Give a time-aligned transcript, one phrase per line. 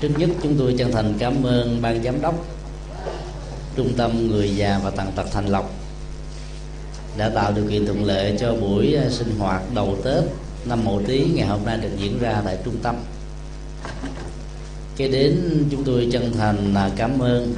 [0.00, 2.34] trước nhất chúng tôi chân thành cảm ơn ban giám đốc,
[3.76, 5.70] trung tâm người già và tàn tật thành lộc
[7.16, 10.24] đã tạo điều kiện thuận lợi cho buổi à, sinh hoạt đầu tết
[10.64, 12.96] năm mậu tý ngày hôm nay được diễn ra tại trung tâm.
[14.96, 17.54] Kế đến, chúng tôi chân thành là cảm ơn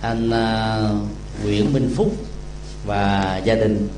[0.00, 0.78] anh à,
[1.44, 2.12] Nguyễn Minh Phúc
[2.86, 3.88] và gia đình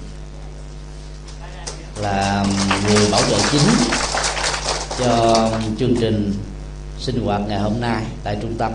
[2.02, 2.46] là
[2.86, 3.68] người bảo trợ chính
[4.98, 6.32] cho chương trình
[7.00, 8.72] sinh hoạt ngày hôm nay tại trung tâm.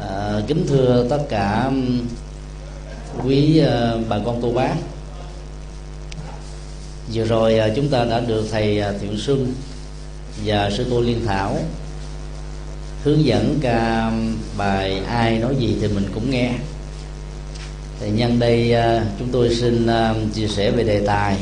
[0.00, 2.00] À, kính thưa tất cả um,
[3.24, 4.74] quý à, bà con cô bác.
[7.12, 9.54] Vừa rồi à, chúng ta đã được thầy à, Thiệu thiện xuân
[10.44, 11.56] và sư cô liên thảo
[13.04, 16.52] hướng dẫn ca um, bài ai nói gì thì mình cũng nghe.
[18.00, 18.74] Thì nhân đây
[19.18, 19.86] chúng tôi xin
[20.34, 21.36] chia sẻ về đề tài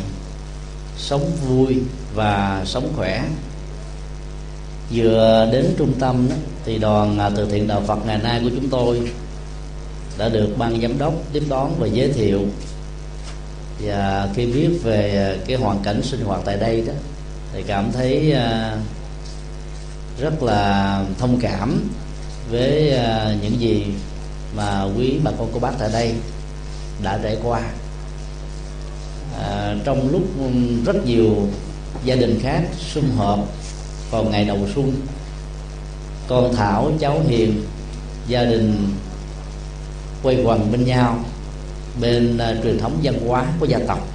[0.96, 1.78] sống vui
[2.14, 3.24] và sống khỏe
[4.91, 8.51] vừa đến trung tâm đó, thì đoàn à, từ thiện đạo Phật ngày nay của
[8.54, 9.01] chúng tôi
[10.18, 12.40] đã được ban giám đốc tiếp đón và giới thiệu.
[13.80, 16.93] Và khi biết về cái hoàn cảnh sinh hoạt tại đây đó
[17.52, 18.77] thì cảm thấy à,
[20.21, 21.90] rất là thông cảm
[22.51, 23.84] với à, những gì
[24.57, 26.12] mà quý bà con cô bác tại đây
[27.02, 27.62] đã trải qua.
[29.40, 30.45] À, trong lúc ừ,
[30.87, 31.37] rất nhiều
[32.05, 33.38] gia đình khác sum họp
[34.10, 34.92] vào ngày đầu xuân
[36.28, 37.62] con thảo cháu hiền
[38.28, 38.95] gia đình
[40.23, 41.18] quay quần bên nhau
[42.00, 44.09] bên uh, truyền thống văn hóa của gia tộc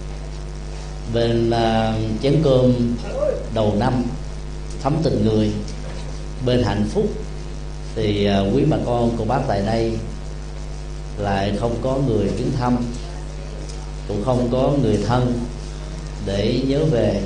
[1.13, 2.95] bên uh, chén cơm
[3.53, 3.93] đầu năm
[4.83, 5.51] thấm tình người.
[6.45, 7.05] Bên hạnh phúc
[7.95, 9.97] thì uh, quý bà con cô bác tại đây
[11.17, 12.77] lại không có người viếng thăm
[14.07, 15.39] cũng không có người thân
[16.25, 17.21] để nhớ về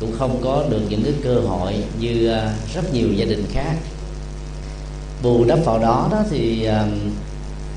[0.00, 3.74] cũng không có được những cái cơ hội như à, rất nhiều gia đình khác.
[5.22, 6.86] Bù đắp vào đó đó thì à,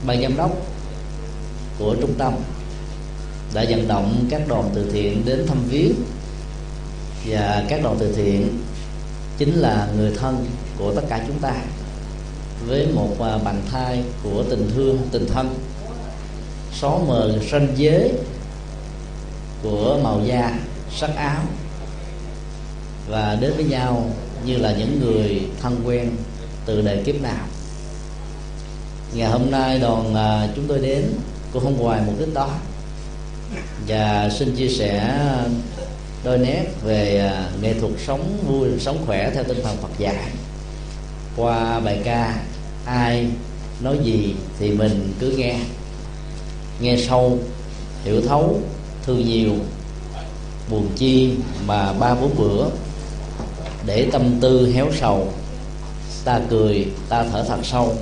[0.05, 0.51] ban giám đốc
[1.79, 2.33] của trung tâm
[3.53, 5.93] đã vận động các đoàn từ thiện đến thăm viếng.
[7.27, 8.59] Và các đoàn từ thiện
[9.37, 10.45] chính là người thân
[10.77, 11.53] của tất cả chúng ta
[12.67, 15.55] với một à, bàn thai của tình thương, tình thân.
[16.73, 18.11] Xóa mờ ranh giới
[19.63, 20.59] của màu da,
[20.95, 21.41] sắc áo
[23.09, 24.09] và đến với nhau
[24.45, 26.11] như là những người thân quen
[26.65, 27.45] từ đời kiếp nào.
[29.13, 31.03] Ngày hôm nay đoàn à, chúng tôi đến
[31.53, 32.49] cũng không ngoài mục đích đó.
[33.87, 35.19] Và xin chia sẻ
[36.23, 40.31] đôi nét về à, nghệ thuật sống vui, sống khỏe theo tinh thần Phật dạy.
[41.35, 42.41] Qua bài ca
[42.85, 43.27] ai
[43.81, 45.59] nói gì thì mình cứ nghe.
[46.81, 47.39] Nghe sâu,
[48.03, 48.59] hiểu thấu,
[49.05, 49.53] thương nhiều,
[50.69, 51.31] buồn chi
[51.65, 52.65] mà ba bốn bữa
[53.89, 55.27] để tâm tư héo sầu.
[56.25, 57.95] Ta cười ta thở thật sâu.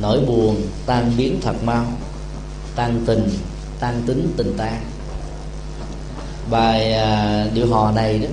[0.00, 1.84] Nỗi buồn tan biến thật mau.
[2.76, 3.28] Tan tình
[3.80, 4.70] tan tính tình ta.
[6.50, 8.28] bài à, điệu hò này đó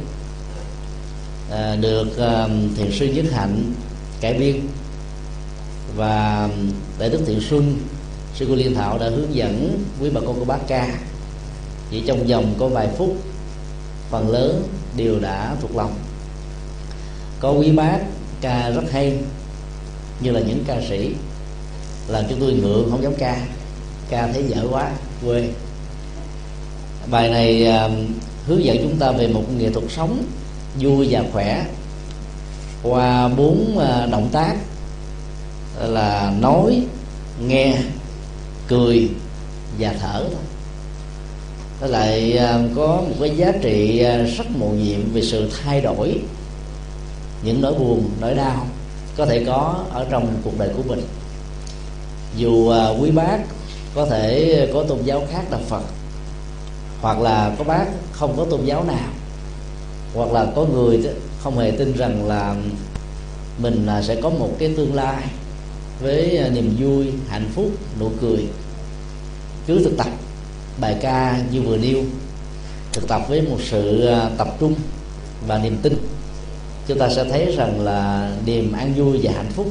[1.52, 2.48] à, được à,
[2.78, 3.74] thiền sư nhất hạnh
[4.22, 4.68] cải biên.
[5.96, 6.50] Và
[7.00, 7.78] đại đức thiện xuân
[8.36, 10.98] sư cô liên thảo đã hướng dẫn quý bà con cô bác ca.
[11.92, 13.16] Chỉ trong vòng có vài phút
[14.10, 14.64] phần lớn
[14.96, 16.05] đều đã thuộc lòng
[17.40, 18.00] có quý bác
[18.42, 19.18] ca rất hay,
[20.20, 21.12] như là những ca sĩ
[22.08, 23.38] làm chúng tôi ngượng, không dám ca.
[24.10, 24.92] Ca thấy dở quá,
[25.26, 25.50] quê.
[27.12, 28.08] Bài này um,
[28.48, 30.24] hướng dẫn chúng ta về một nghệ thuật sống
[30.80, 31.66] vui và khỏe
[32.84, 34.56] qua bốn à, động tác
[35.82, 36.82] là nói,
[37.48, 37.78] nghe,
[38.68, 39.10] cười
[39.80, 40.26] và thở
[41.82, 45.82] nó lại à, có một cái giá trị à, rất mầu nhiệm về sự thay
[45.82, 46.20] đổi
[47.46, 48.68] những nỗi buồn, nỗi đau
[49.18, 51.02] có thể có ở trong cuộc đời của mình.
[52.38, 53.38] Dù à, quý bác
[53.96, 55.84] có thể có tôn giáo khác là phật,
[57.02, 59.10] hoặc là có bác không có tôn giáo nào,
[60.14, 61.00] hoặc là có người
[61.44, 62.56] không hề tin rằng là
[63.58, 65.24] mình à, sẽ có một cái tương lai
[66.02, 68.48] với à, niềm vui, hạnh phúc, nụ cười.
[69.68, 70.08] Cứ thực tập
[70.80, 72.04] bài ca như vừa nêu,
[72.94, 74.74] thực tập với một sự tập trung
[75.48, 75.98] và niềm tin
[76.88, 79.68] chúng ta sẽ thấy rằng là niềm an vui và hạnh phúc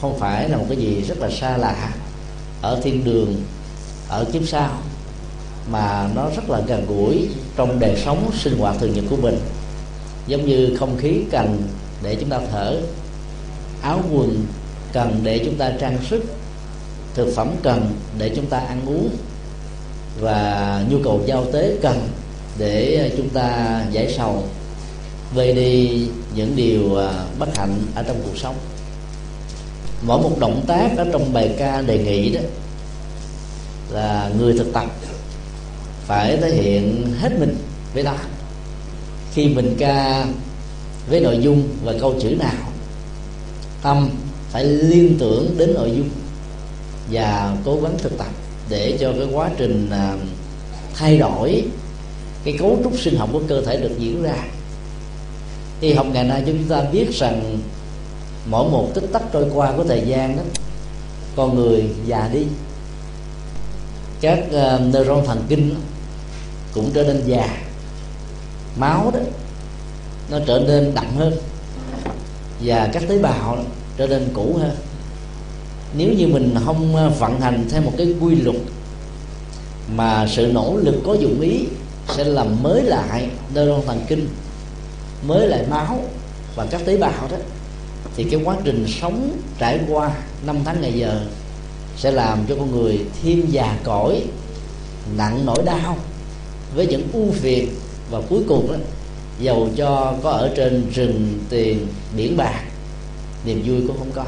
[0.00, 1.90] không phải là một cái gì rất là xa lạ
[2.62, 3.34] ở thiên đường,
[4.08, 4.70] ở kiếp sau,
[5.70, 9.38] mà nó rất là gần gũi trong đời sống sinh hoạt thường nhật của mình.
[10.26, 11.62] Giống như không khí cần
[12.02, 12.80] để chúng ta thở,
[13.82, 14.46] áo quần
[14.92, 16.24] cần để chúng ta trang sức,
[17.14, 19.08] thực phẩm cần để chúng ta ăn uống,
[20.20, 22.08] và nhu cầu giao tế cần
[22.58, 24.42] để chúng ta giải sầu
[25.34, 28.56] vơi đi những điều à, bất hạnh ở trong cuộc sống,
[30.02, 32.40] mỗi một động tác ở trong bài ca đề nghị đó
[33.90, 34.86] là người thực tập
[36.06, 37.56] phải thể hiện hết mình
[37.94, 38.16] với ta
[39.34, 40.26] khi mình ca
[41.10, 42.72] với nội dung và câu chữ nào,
[43.82, 44.10] tâm
[44.50, 46.08] phải liên tưởng đến nội dung
[47.10, 48.30] và cố gắng thực tập
[48.68, 50.16] để cho cái quá trình à,
[50.94, 51.64] thay đổi,
[52.44, 54.44] cái cấu trúc sinh học của cơ thể được diễn ra
[55.80, 57.58] y học ngày nay chúng ta biết rằng
[58.46, 60.42] mỗi một tích tắc trôi qua của thời gian đó
[61.36, 62.46] con người già đi.
[64.20, 65.74] Các uh, neuron thần kinh
[66.72, 67.56] cũng trở nên già.
[68.76, 69.20] Máu đó
[70.30, 71.36] nó trở nên đậm hơn.
[72.60, 73.62] Và các tế bào đó,
[73.96, 74.76] trở nên cũ hơn.
[75.96, 78.56] Nếu như mình không ờ, vận hành theo một cái quy luật
[79.94, 81.66] mà sự nỗ lực có dụng ý
[82.16, 84.28] sẽ làm mới lại neuron thần kinh
[85.22, 86.00] mới lại máu
[86.54, 87.36] và các tế bào đó
[88.16, 90.10] thì cái quá trình sống trải qua
[90.46, 91.20] năm tháng ngày giờ
[91.96, 94.22] sẽ làm cho con người thêm già cỗi
[95.16, 95.96] nặng nỗi đau
[96.74, 97.68] với những ưu phiền
[98.10, 98.78] và cuối cùng đó
[99.40, 101.86] dầu cho có ở trên rừng tiền
[102.16, 102.62] biển bạc
[103.44, 104.24] niềm vui cũng không có.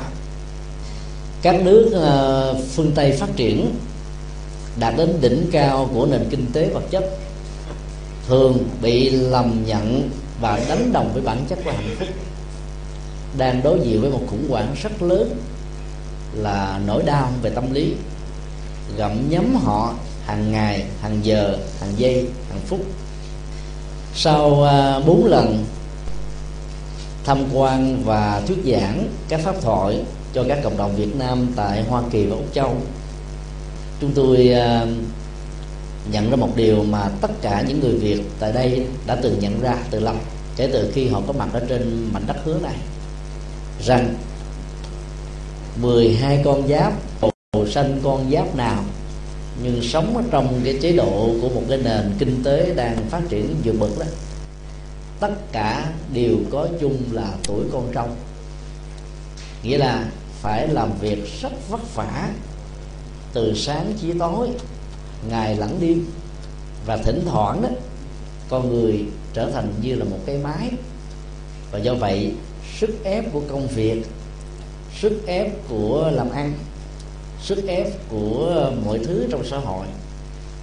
[1.43, 3.75] Các nước uh, phương tây phát triển
[4.81, 7.19] đạt đến đỉnh cao của nền kinh tế vật chất
[8.29, 10.11] thường bị lầm nhận
[10.41, 12.09] và đánh đồng với bản chất của hạnh phúc.
[13.39, 15.37] Đang đối diện với một khủng hoảng rất lớn
[16.35, 17.95] là nỗi đau về tâm lý.
[18.97, 19.95] Gặm nhấm họ
[20.27, 22.81] hàng ngày, hàng giờ, hàng giây, hàng phút.
[24.15, 25.65] Sau à, bốn lần
[27.25, 30.03] tham quan và thuyết giảng các pháp thoại
[30.33, 32.77] cho các cộng đồng Việt Nam tại Hoa Kỳ và Úc Châu,
[34.01, 34.87] chúng tôi à,
[36.13, 39.61] nhận ra một điều mà tất cả những người Việt tại đây đã từng nhận
[39.61, 40.15] ra từ lâu,
[40.57, 42.77] kể từ khi họ có mặt ở trên mảnh đất hứa này.
[43.85, 44.15] Rằng
[45.81, 46.93] 12 con giáp,
[47.23, 48.85] màu xanh con giáp nào,
[49.63, 53.21] nhưng sống ở trong cái chế độ của một cái nền kinh tế đang phát
[53.29, 54.07] triển vượt bậc đó.
[55.21, 58.17] Tất cả đều có chung là tuổi con trong
[59.63, 60.05] nghĩa là
[60.43, 62.29] phải làm việc rất vất vả
[63.33, 64.49] từ sáng chí tối
[65.29, 66.07] ngày lẫn đêm
[66.87, 67.69] và thỉnh thoảng đó,
[68.49, 70.71] con người trở thành như là một cái máy.
[71.71, 72.33] Và do vậy,
[72.79, 74.07] sức ép của công việc,
[75.01, 76.53] sức ép của làm ăn,
[77.43, 79.87] sức ép của mọi thứ trong xã hội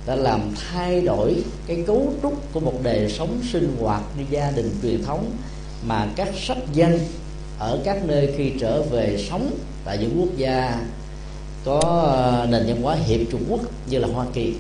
[0.06, 1.36] đã làm thay đổi
[1.68, 5.32] cái cấu trúc của một đời sống sinh hoạt như gia đình truyền thống
[5.86, 7.00] mà các sách danh
[7.60, 9.52] ở các nơi khi trở về sống
[9.86, 10.86] tại những quốc gia
[11.68, 11.80] có
[12.16, 14.54] à, nền văn hóa hiệp Trung Quốc như là Hoa Kỳ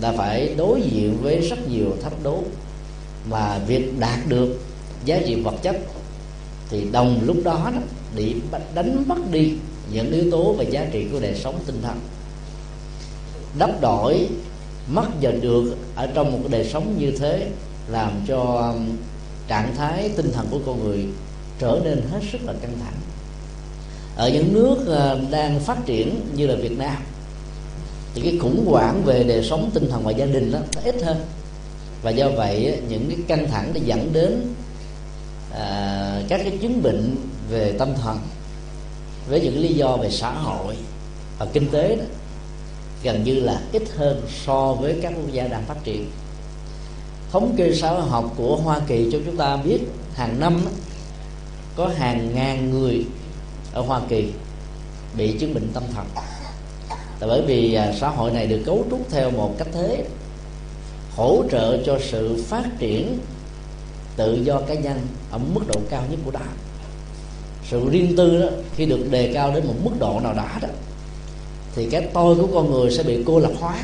[0.00, 2.42] đã phải đối diện với rất nhiều thách đố
[3.30, 4.60] mà việc đạt được
[5.04, 5.76] giá trị vật chất
[6.70, 7.80] thì đồng lúc đó, đó
[8.16, 8.34] bị
[8.74, 9.52] đánh mất đi
[9.92, 12.00] những yếu tố về giá trị của đời sống tinh thần.
[13.58, 14.28] Đắp đổi
[14.88, 17.50] mất và được ở trong một đời sống như thế
[17.88, 18.68] làm cho à,
[19.48, 21.06] trạng thái tinh thần của con người
[21.58, 23.07] trở nên hết sức là căng thẳng
[24.18, 26.96] ở những nước ờ, đang phát triển như là Việt Nam
[28.14, 31.02] thì cái khủng hoảng về đời sống tinh thần và gia đình đó nó ít
[31.02, 31.16] hơn.
[32.02, 34.54] Và do vậy những cái căng thẳng để dẫn đến
[35.54, 37.16] à, các cái chứng bệnh
[37.50, 38.18] về tâm thần
[39.28, 40.76] với những lý do về xã hội
[41.38, 42.04] và kinh tế đó
[43.02, 46.10] gần như là ít hơn so với các quốc gia đang phát triển.
[47.32, 49.78] Thống kê xã hội học của Hoa Kỳ cho chúng ta biết
[50.14, 50.70] hàng năm đó,
[51.76, 53.04] có hàng ngàn người
[53.72, 54.32] ở Hoa Kỳ
[55.16, 56.06] bị chứng bệnh tâm thần.
[57.20, 60.04] Là bởi vì à, xã hội này được cấu trúc theo một cách thế
[61.16, 63.18] hỗ trợ cho sự phát triển
[64.16, 66.52] tự do cá nhân ở mức độ cao nhất của đạo
[67.70, 70.68] sự riêng tư đó khi được đề cao đến một mức độ nào đó đó
[71.78, 73.74] thì cái tôi của con người sẽ bị cô lập hóa.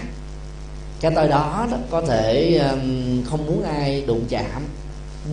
[1.00, 2.60] Cái tôi đó, đó có thể
[3.30, 4.62] không muốn ai đụng chạm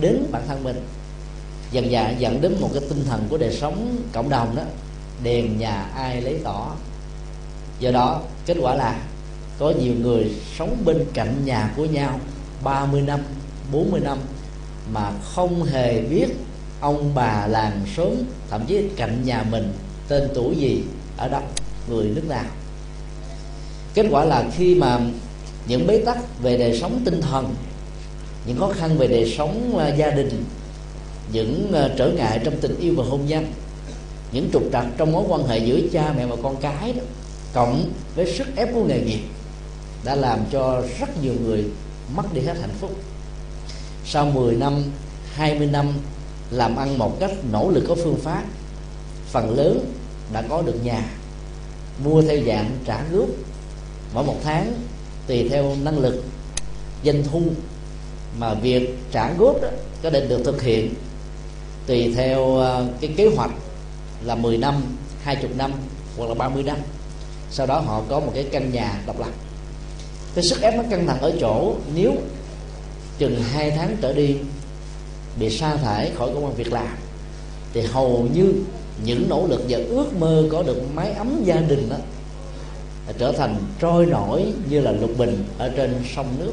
[0.00, 0.76] đến bản thân mình
[1.72, 4.62] dần dà dẫn đến một cái tinh thần của đời sống cộng đồng đó
[5.22, 6.74] đèn nhà ai lấy tỏ.
[7.78, 9.00] Do đó, kết quả là
[9.58, 12.20] có nhiều người sống bên cạnh nhà của nhau
[12.64, 13.20] 30 năm
[13.72, 14.18] 40 năm
[14.92, 16.26] mà không hề biết
[16.80, 18.14] ông bà làng xóm,
[18.50, 19.72] thậm chí cạnh nhà mình
[20.08, 20.82] tên tuổi gì
[21.16, 21.42] ở đâu
[21.88, 22.44] người nước nào.
[23.94, 25.00] Kết quả là khi mà
[25.66, 27.54] những bế tắc về đời sống tinh thần,
[28.46, 30.44] những khó khăn về đời sống à, gia đình
[31.32, 33.46] những ờ, trở ngại trong tình yêu và hôn nhân.
[34.32, 37.02] Những trục trặc trong mối quan hệ giữa cha mẹ và con cái đó,
[37.52, 39.20] cộng với sức ép của nghề nghiệp,
[40.04, 41.64] đã làm cho rất nhiều người
[42.14, 42.90] mất đi hết hạnh phúc.
[44.04, 44.82] Sau 10 năm
[45.34, 45.88] 20 năm
[46.50, 48.44] làm ăn một cách nỗ lực có phương pháp,
[49.26, 49.92] phần lớn
[50.32, 51.04] đã có được nhà,
[52.04, 53.28] mua theo dạng trả góp.
[54.14, 54.72] Mỗi một tháng,
[55.26, 56.24] tùy theo năng lực,
[57.04, 57.42] doanh thu
[58.38, 59.68] mà việc trả góp đó
[60.02, 60.94] có thể được thực hiện
[61.86, 63.50] tùy theo ờ, cái kế hoạch
[64.24, 64.82] là 10 năm,
[65.22, 65.72] 20 năm
[66.16, 66.76] hoặc là 30 năm.
[67.50, 69.30] Sau đó họ có một cái căn nhà độc lập.
[70.34, 72.12] Cái sức ép nó căng thẳng ở chỗ nếu
[73.18, 74.36] chừng hai tháng trở đi
[75.38, 76.96] bị sa thải khỏi công an việc làm
[77.72, 78.52] thì hầu như
[79.04, 81.96] những nỗ lực và ước mơ có được mái ấm gia đình đó
[83.18, 86.52] trở thành trôi nổi như là lục bình ở trên sông nước.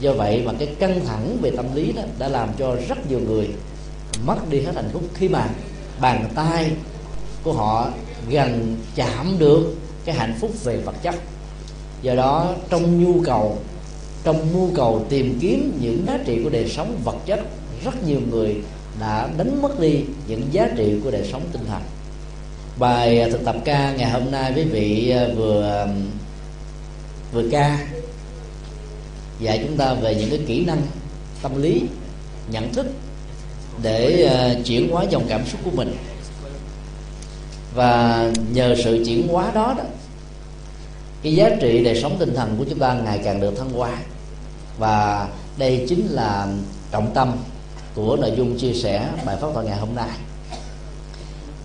[0.00, 3.20] Do vậy mà cái căng thẳng về tâm lý đó đã làm cho rất nhiều
[3.20, 3.48] người
[4.24, 5.02] mất đi hết hạnh phúc.
[5.14, 5.48] Khi mà
[6.00, 6.70] bàn tay
[7.42, 7.88] của họ
[8.30, 11.14] gần chạm được cái hạnh phúc về vật chất,
[12.02, 13.58] do đó trong nhu cầu,
[14.24, 17.40] trong nhu cầu tìm kiếm những giá trị của đời sống vật chất,
[17.84, 18.56] rất nhiều người
[19.00, 21.82] đã đánh mất đi những giá trị của đời sống tinh thần.
[22.78, 25.88] Bài à, thực tập ca ngày hôm nay quý vị à, vừa
[27.32, 27.86] vừa ca
[29.40, 30.82] dạy chúng ta về những cái kỹ năng
[31.42, 31.82] tâm lý,
[32.50, 32.86] nhận thức
[33.82, 34.30] để
[34.60, 35.96] uh, chuyển hóa dòng cảm xúc của mình.
[37.74, 39.84] Và nhờ sự chuyển hóa đó đó
[41.22, 43.98] cái giá trị đời sống tinh thần của chúng ta ngày càng được thăng hoa.
[44.78, 46.46] Và đây chính là
[46.90, 47.36] trọng tâm
[47.94, 50.10] của nội dung chia sẻ bài pháp thoại ngày hôm nay.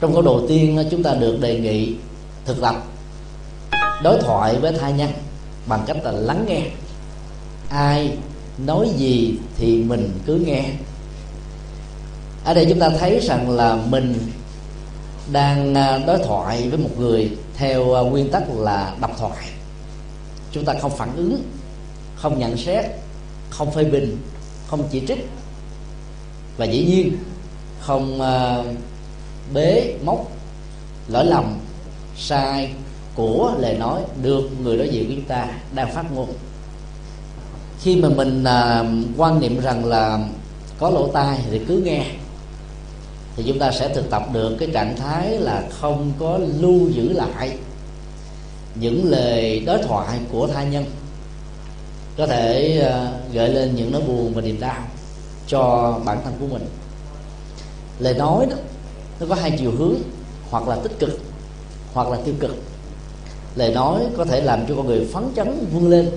[0.01, 1.93] Trong câu đầu tiên ờ, chúng ta được đề nghị
[2.45, 2.75] thực tập
[4.03, 5.09] đối thoại với thai nhân
[5.67, 6.61] bằng cách là lắng nghe.
[7.69, 8.17] Ai
[8.57, 10.63] nói gì thì mình cứ nghe
[12.43, 14.15] ở đây chúng ta thấy rằng là mình
[15.31, 19.47] đang à, đối thoại với một người theo à, nguyên tắc là độc thoại.
[20.51, 21.43] Chúng ta không phản ứng
[22.15, 22.85] không nhận xét
[23.49, 24.17] không phê bình
[24.67, 25.29] không chỉ trích.
[26.57, 27.17] Và dĩ nhiên
[27.79, 28.63] không à,
[29.53, 30.31] bế móc
[31.07, 31.57] lỗi lầm
[32.17, 32.71] sai
[33.15, 36.33] của lời nói được người đối diện của chúng ta đang phát ngôn.
[37.81, 38.83] Khi mà mình à,
[39.17, 40.19] quan niệm rằng là
[40.79, 42.05] có lỗ tai thì cứ nghe
[43.35, 47.13] thì chúng ta sẽ thực tập được cái trạng thái là không có lưu giữ
[47.13, 47.57] lại
[48.75, 50.85] những lời đối thoại của tha nhân.
[52.17, 54.83] Có thể ờ, gợi lên những nỗi buồn và niềm đau
[55.47, 56.67] cho bản thân của mình.
[57.99, 58.55] Lời nói đó,
[59.19, 59.95] nó có hai chiều hướng,
[60.49, 61.19] hoặc là tích cực,
[61.93, 62.55] hoặc là tiêu cực.
[63.55, 66.09] Lời nói có thể làm cho con người phấn chấn, vươn lên,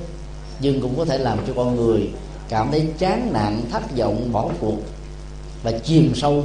[0.61, 2.11] nhưng cũng có thể làm cho con người
[2.49, 4.77] cảm thấy chán nản, thất vọng, bỏ cuộc
[5.63, 6.45] và chìm sâu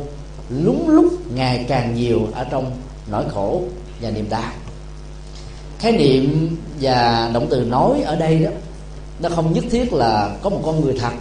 [0.51, 2.71] lúng lúc ngày càng nhiều ở trong
[3.07, 3.61] nỗi khổ
[4.01, 4.51] và niềm đau.
[5.79, 8.51] Khái niệm và động từ nói ở đây đó
[9.19, 11.13] nó không nhất thiết là có một con người thật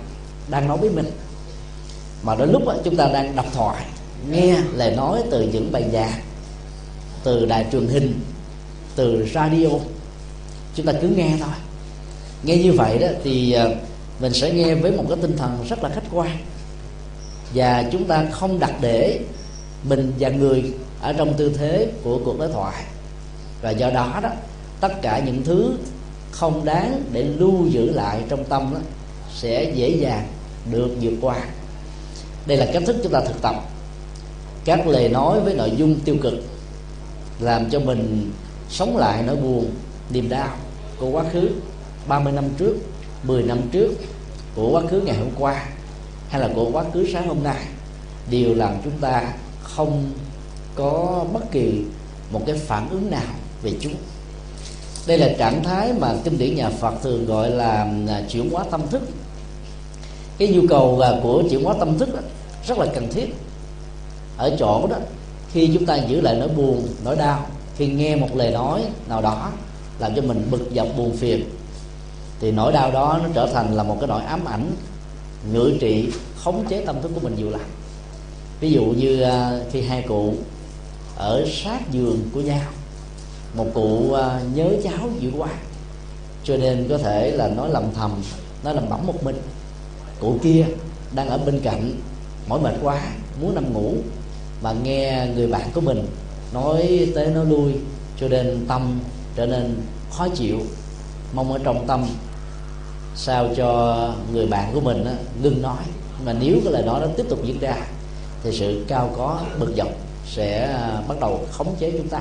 [0.49, 1.11] đang nói với mình
[2.23, 3.85] mà đôi lúc đó, chúng ta đang đọc thoại
[4.31, 6.21] nghe lời nói từ những bài già,
[7.25, 8.21] từ đài truyền hình
[8.97, 9.69] từ radio.
[10.75, 11.55] Chúng ta cứ nghe thôi.
[12.43, 13.67] Nghe như vậy đó thì à,
[14.21, 16.37] mình sẽ nghe với một cái tinh thần rất là khách quan
[17.55, 19.21] và chúng ta không đặt để
[19.85, 22.85] mình và người ở trong tư thế của cuộc đối thoại.
[23.63, 24.31] Và do đó đó
[24.81, 25.73] tất cả những thứ
[26.31, 28.81] không đáng để lưu giữ lại trong tâm đó,
[29.35, 30.27] sẽ dễ dàng
[30.71, 31.37] được vượt qua.
[32.47, 33.55] Đây là cách thức chúng ta thực tập.
[34.65, 36.35] Các lời nói với nội dung tiêu cực
[37.41, 38.33] làm cho mình
[38.69, 39.71] sống lại nỗi buồn
[40.11, 40.57] niềm đau
[40.99, 41.49] của quá khứ
[42.09, 42.77] 30 năm trước
[43.23, 43.91] 10 năm trước
[44.55, 45.67] của quá khứ ngày hôm qua
[46.31, 47.65] hay là của quá khứ sáng hôm nay,
[48.31, 49.33] đều làm chúng ta
[49.63, 50.11] không
[50.75, 51.83] có bất kỳ
[52.33, 53.95] một cái phản ứng nào về chúng.
[55.07, 58.65] Đây là trạng thái mà kinh điển nhà Phật thường gọi là à, chuyển hóa
[58.71, 59.03] tâm thức.
[60.39, 62.09] Cái nhu cầu à, của chuyển hóa tâm thức
[62.67, 63.35] rất là cần thiết.
[64.37, 64.97] Ở chỗ đó,
[65.53, 67.47] khi chúng ta giữ lại nỗi buồn, nỗi đau,
[67.77, 69.51] khi nghe một lời nói nào đó
[69.99, 71.45] làm cho mình bực dọc buồn phiền,
[72.41, 74.73] thì nỗi đau đó nó trở thành là một cái nỗi ám ảnh
[75.53, 77.61] ngự trị, khống chế tâm thức của mình nhiều lắm
[78.61, 80.35] ví dụ như à, khi hai cụ
[81.17, 82.71] ở sát giường của nhau,
[83.55, 85.49] một cụ à, nhớ cháu dữ quá
[86.45, 88.11] cho nên có thể là nói lầm thầm
[88.65, 89.37] nói lầm bẩm một mình.
[90.21, 90.67] Cụ kia
[91.15, 91.93] đang ở bên cạnh,
[92.49, 93.03] mỏi mệt quá,
[93.41, 93.95] muốn nằm ngủ,
[94.63, 96.07] mà nghe người bạn của mình
[96.55, 97.73] nói tới nói lui,
[98.21, 99.01] cho nên tâm
[99.37, 99.77] trở nên
[100.13, 100.59] khó chịu,
[101.35, 102.07] mong ở trong tâm
[103.23, 105.11] sao cho người bạn của mình đó,
[105.43, 105.85] ngưng nói.
[106.25, 107.77] Mà nếu cái lời nói đó tiếp tục diễn ra
[108.43, 109.89] thì sự cao có bực dọc
[110.27, 112.21] sẽ à, bắt đầu khống chế chúng ta.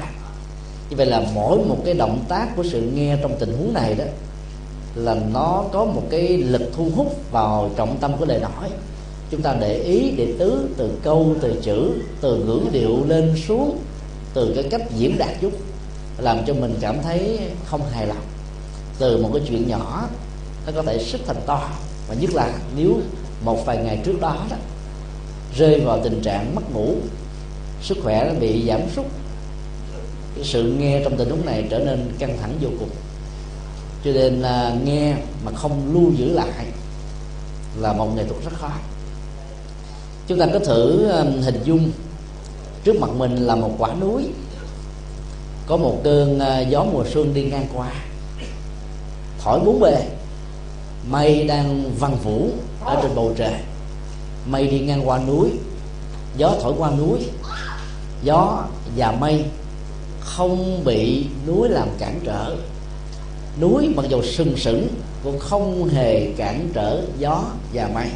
[0.90, 3.96] Như vậy là mỗi một cái động tác của sự nghe trong tình huống này
[3.96, 4.04] đó
[4.96, 8.70] là nó có một cái lực thu hút vào trọng tâm của lời nói.
[9.32, 11.92] Chúng ta để ý để tứ từ câu từ chữ
[12.22, 13.78] từ ngữ điệu lên xuống
[14.34, 15.52] từ cái cách diễn đạt chút
[16.18, 18.24] làm cho mình cảm thấy không hài lòng.
[19.00, 20.08] Từ một cái chuyện nhỏ
[20.70, 21.70] nó có thể sức thành to.
[22.08, 23.02] Và nhất là nếu
[23.44, 24.58] một vài ngày trước đó đó,
[25.56, 26.96] rơi vào tình trạng mất ngủ,
[27.82, 29.06] sức khỏe nó bị giảm sút
[30.36, 32.90] cái sự nghe trong tình huống này trở nên căng thẳng vô cùng.
[34.06, 36.66] Cho nên là nghe mà không lưu giữ lại
[37.80, 38.72] là một nghệ thuật rất khó.
[40.28, 41.92] Chúng ta có thử à, hình dung
[42.84, 44.24] trước mặt mình là một quả núi,
[45.68, 47.92] có một cơn à, gió mùa xuân đi ngang qua,
[49.44, 50.06] thổi bốn bề
[51.10, 52.50] mây đang văng vũ
[52.86, 53.54] ở trên bầu trời.
[54.46, 55.50] Mây đi ngang qua núi,
[56.38, 57.20] gió thổi qua núi.
[58.24, 58.64] Gió
[58.96, 59.46] và mây
[60.20, 62.56] không bị núi làm cản trở.
[63.62, 64.88] Núi mặc dù sừng sững
[65.24, 68.08] cũng không hề cản trở gió và mây.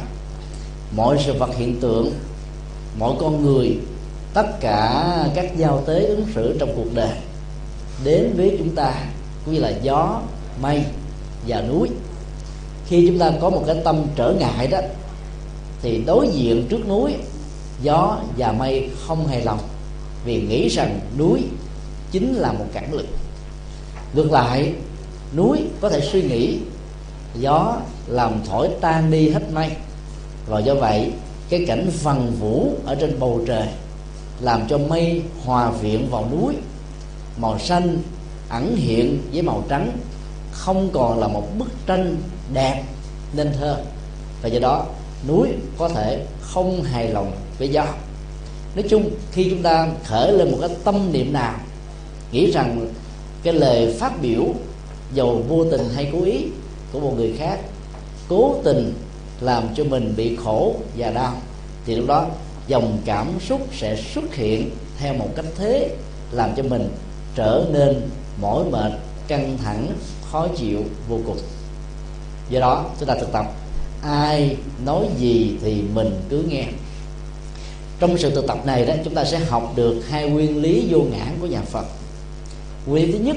[0.96, 2.12] Mọi sự vật hiện tượng,
[2.98, 3.78] mọi con người,
[4.34, 7.16] tất cả các giao tế ứng xử trong cuộc đời
[8.04, 8.94] đến với chúng ta
[9.44, 10.20] cũng như là gió,
[10.62, 10.84] mây
[11.48, 11.88] và núi
[12.86, 14.78] khi chúng ta có một cái tâm trở ngại đó,
[15.82, 17.14] thì đối diện trước núi,
[17.82, 19.58] gió và mây không hài lòng,
[20.24, 21.42] vì nghĩ rằng núi
[22.10, 23.06] chính là một cản lực.
[24.14, 24.72] Ngược lại,
[25.36, 26.58] núi có thể suy nghĩ,
[27.34, 27.76] gió
[28.06, 29.70] làm thổi tan đi hết mây.
[30.46, 31.12] Và do vậy,
[31.48, 33.68] cái cảnh vần vũ ở trên bầu trời
[34.40, 36.54] làm cho mây hòa viện vào núi.
[37.36, 37.98] Màu xanh
[38.48, 39.90] ẩn hiện với màu trắng,
[40.52, 42.16] không còn là một bức tranh
[42.52, 42.82] đẹp,
[43.32, 43.76] nên thơ.
[44.42, 44.86] Và do đó,
[45.28, 45.48] núi
[45.78, 47.86] có thể không hài lòng với gió.
[48.74, 51.54] Nói chung, khi chúng ta khởi lên một cái tâm niệm nào,
[52.32, 52.88] nghĩ rằng
[53.42, 54.42] cái lời phát biểu
[55.14, 56.46] dầu vô tình hay cố ý
[56.92, 57.58] của một người khác,
[58.28, 58.94] cố tình
[59.40, 61.34] làm cho mình bị khổ và đau,
[61.86, 62.26] thì lúc đó
[62.66, 65.96] dòng cảm xúc sẽ xuất hiện theo một cách thế,
[66.32, 66.90] làm cho mình
[67.34, 68.00] trở nên
[68.40, 68.92] mỏi mệt,
[69.28, 69.86] căng thẳng,
[70.30, 71.38] khó chịu, vô cùng
[72.50, 73.46] do đó, chúng ta thực tập.
[74.02, 76.66] Ai nói gì thì mình cứ nghe.
[78.00, 80.98] Trong sự thực tập này đó, chúng ta sẽ học được hai nguyên lý vô
[80.98, 81.86] ngã của nhà Phật.
[82.86, 83.36] Nguyên lý thứ nhất,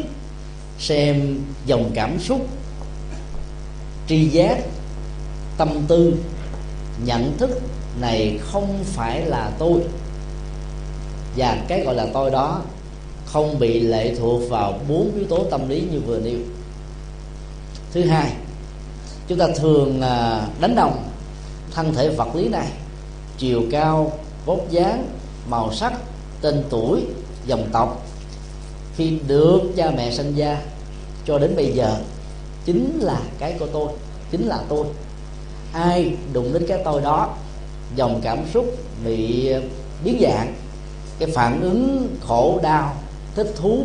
[0.80, 2.48] xem dòng cảm xúc,
[4.08, 4.58] tri giác,
[5.58, 6.14] tâm tư,
[7.06, 7.62] nhận thức
[8.02, 9.82] này không phải là tôi.
[11.38, 12.62] Và cái gọi là tôi đó
[13.26, 16.40] không bị lệ thuộc vào bốn yếu tố tâm lý như vừa nêu.
[17.94, 18.32] Thứ hai
[19.28, 21.04] chúng ta thường là đánh đồng
[21.72, 22.68] thân thể vật lý này
[23.38, 24.12] chiều cao
[24.46, 25.08] vóc dáng
[25.50, 25.94] màu sắc
[26.42, 27.02] tên tuổi
[27.46, 28.06] dòng tộc.
[28.96, 30.62] Khi được cha mẹ sinh ra
[31.26, 31.98] cho đến bây giờ
[32.66, 33.88] chính là cái của tôi
[34.32, 34.86] chính là tôi.
[35.74, 37.36] Ai đụng đến cái tôi đó
[37.96, 38.66] dòng cảm xúc
[39.06, 39.54] bị
[40.04, 40.54] biến dạng
[41.20, 42.96] cái phản ứng khổ đau
[43.36, 43.84] thích thú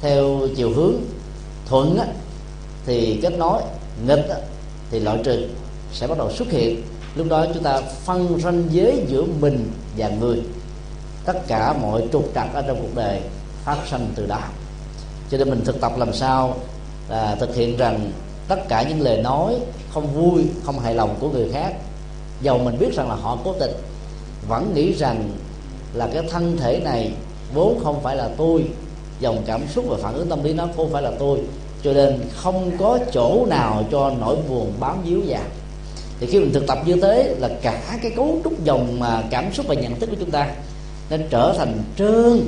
[0.00, 0.94] theo chiều hướng
[1.66, 2.06] thuận á,
[2.86, 3.62] thì kết nối
[4.06, 4.36] nghịch á,
[4.94, 5.48] thì loại trừ
[5.92, 6.82] sẽ bắt đầu xuất hiện.
[7.14, 10.42] Lúc đó chúng ta phân ranh giới giữa mình và người.
[11.24, 13.20] Tất cả mọi trục trặc ở trong cuộc đời
[13.64, 14.40] phát sinh từ đó.
[15.30, 16.56] Cho nên mình thực tập làm sao
[17.08, 18.12] là thực hiện rằng
[18.48, 19.54] tất cả những lời nói
[19.92, 21.74] không vui, không hài lòng của người khác,
[22.42, 23.72] dầu mình biết rằng là họ cố tình,
[24.48, 25.30] vẫn nghĩ rằng
[25.94, 27.12] là cái thân thể này
[27.54, 28.64] vốn không phải là tôi,
[29.20, 31.40] dòng cảm xúc và phản ứng tâm lý nó không phải là tôi
[31.84, 35.42] cho nên không có chỗ nào cho nỗi buồn bám víu vào.
[36.20, 39.52] Thì khi mình thực tập như thế là cả cái cấu trúc dòng mà cảm
[39.52, 40.50] xúc và nhận thức của chúng ta
[41.10, 42.46] nên trở thành trơn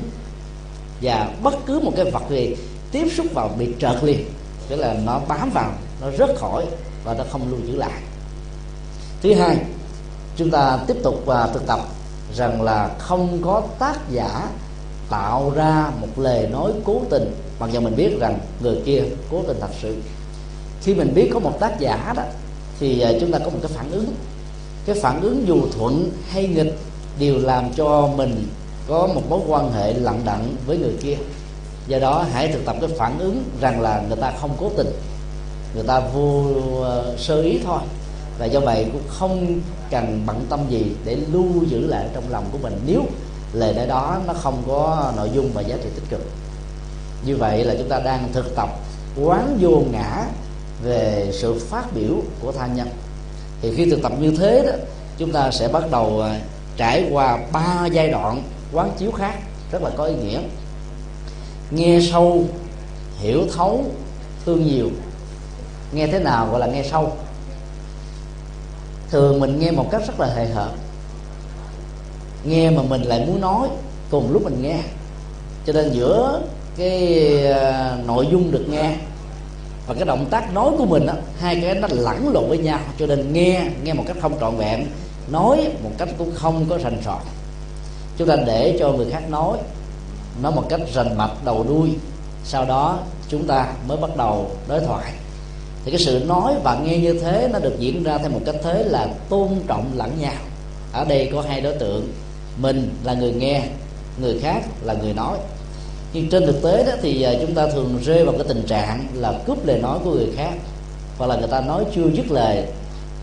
[1.01, 2.55] và bất cứ một cái vật gì
[2.91, 4.25] tiếp xúc vào bị trợt liền,
[4.69, 5.71] tức là nó bám vào,
[6.01, 6.65] nó rớt khỏi
[7.03, 8.01] và nó không lưu giữ lại.
[9.21, 9.57] Thứ hai,
[10.37, 11.79] chúng ta tiếp tục và thực tập
[12.35, 14.49] rằng là không có tác giả
[15.09, 19.43] tạo ra một lời nói cố tình mặc dù mình biết rằng người kia cố
[19.47, 19.95] tình thật sự.
[20.81, 22.23] Khi mình biết có một tác giả đó,
[22.79, 24.13] thì à, chúng ta có một cái phản ứng.
[24.85, 26.77] Cái phản ứng dù thuận hay nghịch
[27.19, 28.47] đều làm cho mình
[28.87, 31.17] có một mối quan hệ lặng đặng với người kia.
[31.87, 34.91] Do đó hãy thực tập cái phản ứng rằng là người ta không cố tình.
[35.75, 36.45] Người ta vô
[36.83, 37.79] à, sơ ý thôi.
[38.39, 39.59] Và do vậy cũng không
[39.91, 42.81] cần bận tâm gì để lưu giữ lại trong lòng của mình.
[42.85, 43.01] Nếu
[43.53, 46.21] lời lẽ đó nó không có nội dung và giá trị tích cực
[47.25, 48.69] như vậy là chúng ta đang thực tập
[49.21, 50.25] quán vô ngã
[50.83, 52.87] về sự phát biểu của tha nhân.
[53.61, 54.73] Thì khi thực tập như thế đó,
[55.17, 56.39] chúng ta sẽ bắt đầu à,
[56.77, 59.35] trải qua ba giai đoạn quán chiếu khác
[59.71, 60.39] rất là có ý nghĩa.
[61.71, 62.43] Nghe sâu,
[63.19, 63.85] hiểu thấu,
[64.45, 64.89] thương nhiều.
[65.91, 67.11] Nghe thế nào gọi là nghe sâu?
[69.11, 70.71] Thường mình nghe một cách rất là hề hợt.
[72.43, 73.69] Nghe mà mình lại muốn nói,
[74.09, 74.79] cùng lúc mình nghe.
[75.65, 76.41] Cho nên giữa
[76.77, 78.95] cái ờ, nội dung được nghe
[79.87, 82.79] và cái động tác nói của mình đó, hai cái nó lẫn lộn với nhau
[82.99, 84.85] cho nên nghe nghe một cách không trọn vẹn
[85.27, 87.21] nói một cách cũng không có rành rọt.
[88.17, 89.57] Chúng ta để cho người khác nói
[90.41, 91.89] nói một cách rành mạch đầu đuôi
[92.43, 95.13] sau đó chúng ta mới bắt đầu đối thoại.
[95.85, 98.55] Thì cái sự nói và nghe như thế nó được diễn ra theo một cách
[98.63, 100.33] thế là tôn trọng lẫn nhau.
[100.93, 102.11] Ở đây có hai đối tượng
[102.57, 103.63] mình là người nghe
[104.21, 105.37] người khác là người nói
[106.13, 109.07] nhưng trên thực tế đó thì à, chúng ta thường rơi vào cái tình trạng
[109.13, 110.53] là cướp lời nói của người khác
[111.17, 112.63] hoặc là người ta nói chưa dứt lời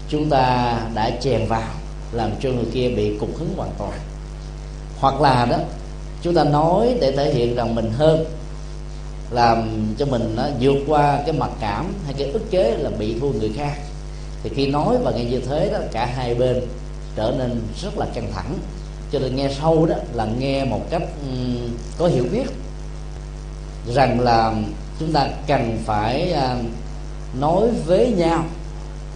[0.09, 1.71] chúng ta đã chèn vào
[2.13, 3.99] làm cho người kia bị cục hứng hoàn toàn.
[5.01, 5.57] Hoặc là đó
[6.23, 8.25] chúng ta nói để thể hiện rằng mình hơn
[9.31, 13.21] làm cho mình nó vượt qua cái mặc cảm hay cái ức chế là bị
[13.21, 13.75] thua người khác.
[14.43, 16.61] Thì khi nói và nghe như thế đó cả hai bên
[17.17, 18.59] trở nên rất là căng thẳng.
[19.13, 21.57] Cho nên nghe sâu đó là nghe một cách um,
[21.99, 22.47] có hiểu biết
[23.93, 24.55] rằng là
[25.01, 26.57] chúng ta cần phải à,
[27.41, 28.45] nói với nhau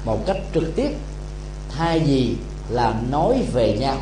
[0.05, 0.91] một cách trực tiếp.
[1.77, 2.35] Thay vì
[2.69, 3.97] là nói về nhau,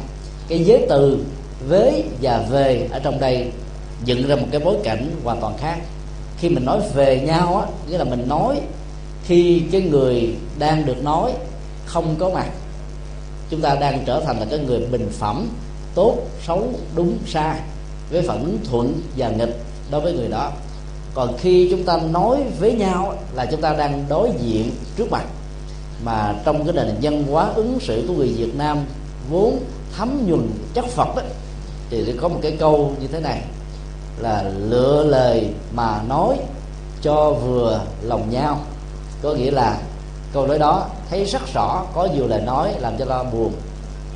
[0.49, 1.25] cái giới từ
[1.69, 3.51] với và về ở trong đây
[4.05, 5.79] dựng ra một cái bối cảnh hoàn toàn khác.
[6.39, 8.61] Khi mình nói về nhau á, nghĩa là mình nói
[9.25, 11.33] khi cái người đang được nói
[11.87, 12.47] không có mặt,
[13.51, 15.49] chúng ta đang trở thành là cái người bình phẩm,
[15.95, 17.61] tốt, xấu, đúng, sai,
[18.11, 19.57] với phản ứng thuận và nghịch
[19.91, 20.53] đối với người đó.
[21.15, 25.25] Còn khi chúng ta nói với nhau là chúng ta đang đối diện trước mặt
[26.05, 28.79] mà trong cái nền văn hóa ứng xử của người Việt Nam
[29.31, 29.59] vốn
[29.97, 31.27] thấm nhuần chất Phật ấy,
[31.91, 33.43] thì có một cái câu như thế này
[34.19, 36.37] là lựa lời mà nói
[37.03, 38.59] cho vừa lòng nhau.
[39.23, 39.79] Có nghĩa là
[40.33, 43.53] câu nói đó thấy rất rõ có nhiều lời nói làm cho ta buồn.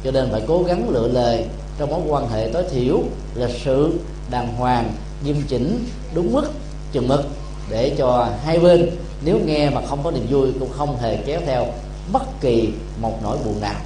[0.05, 1.45] Cho nên phải cố gắng lựa lời
[1.79, 2.99] trong mối quan hệ tối thiểu
[3.35, 3.99] lịch sự
[4.31, 4.93] đàng hoàng
[5.25, 6.45] nghiêm chỉnh đúng mức
[6.93, 7.27] chừng mực
[7.71, 8.91] để cho hai bên
[9.25, 11.67] nếu nghe mà không có niềm vui cũng không hề kéo theo
[12.13, 12.69] bất kỳ
[13.01, 13.81] một nỗi buồn nào.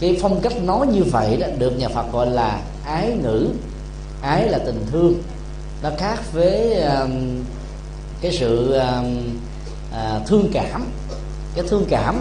[0.00, 3.46] Cái phong cách nói như vậy đó được nhà Phật gọi là ái ngữ
[4.22, 5.14] ái là tình thương.
[5.82, 7.10] Nó khác với uh,
[8.20, 9.06] cái sự uh,
[9.90, 10.86] uh, thương cảm.
[11.54, 12.20] Cái thương cảm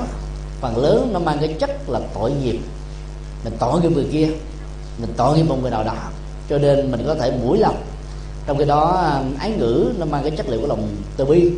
[0.61, 2.59] phần lớn nó mang cái chất là tội nghiệp.
[3.43, 4.27] Mình tội nghiệp người kia
[4.97, 5.95] mình tội nghiệp một người nào đó
[6.49, 7.77] cho nên mình có thể mũi lòng
[8.47, 11.49] trong cái đó à, ái ngữ nó mang cái chất liệu của lòng từ bi.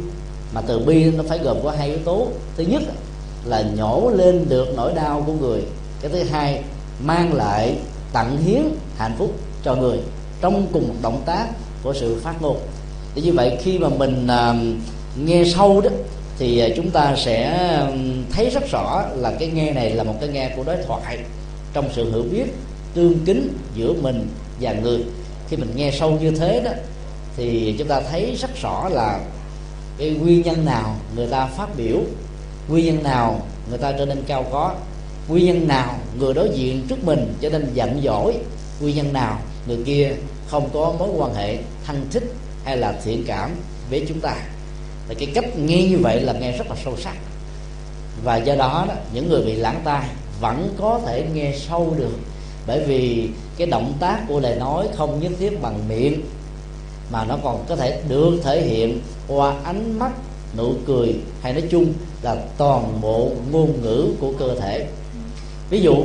[0.53, 2.27] Mà từ bi nó phải gồm có hai yếu tố.
[2.57, 2.83] Thứ nhất
[3.45, 5.61] là nhổ lên được nỗi đau của người.
[6.01, 6.63] Cái thứ hai
[7.03, 7.75] mang lại
[8.13, 8.61] tặng hiến
[8.97, 9.99] hạnh phúc cho người
[10.41, 11.47] trong cùng một động tác
[11.83, 12.57] của sự phát ngôn.
[13.15, 14.55] Thì như vậy khi mà mình uh,
[15.25, 15.89] nghe sâu đó
[16.39, 17.59] thì à, chúng ta sẽ
[18.31, 21.19] thấy rất rõ là cái nghe này là một cái nghe của đối thoại
[21.73, 22.45] trong sự hiểu biết
[22.93, 24.27] tương kính giữa mình
[24.61, 25.03] và người
[25.49, 26.71] khi mình nghe sâu như thế đó
[27.37, 29.19] thì chúng ta thấy rất rõ là
[29.97, 31.97] cái nguyên nhân nào người ta phát biểu
[32.69, 34.75] nguyên nhân nào người ta trở nên cao có
[35.27, 38.37] nguyên nhân nào người đối diện trước mình trở nên giận dỗi
[38.81, 40.11] nguyên nhân nào người kia
[40.49, 42.23] không có mối quan hệ thân thích
[42.65, 43.51] hay là thiện cảm
[43.89, 44.35] với chúng ta.
[45.07, 47.15] Thì cái cách nghe như vậy là nghe rất là sâu sắc.
[48.23, 50.09] Và do đó, đó những người bị lãng tai
[50.41, 52.17] vẫn có thể nghe sâu được
[52.69, 56.21] bởi vì cái động tác của lời nói không nhất thiết bằng miệng,
[57.11, 60.11] mà nó còn có thể được thể hiện qua ánh mắt,
[60.57, 64.87] nụ cười hay nói chung là toàn bộ ngôn ngữ của cơ thể.
[65.69, 65.95] Ví dụ,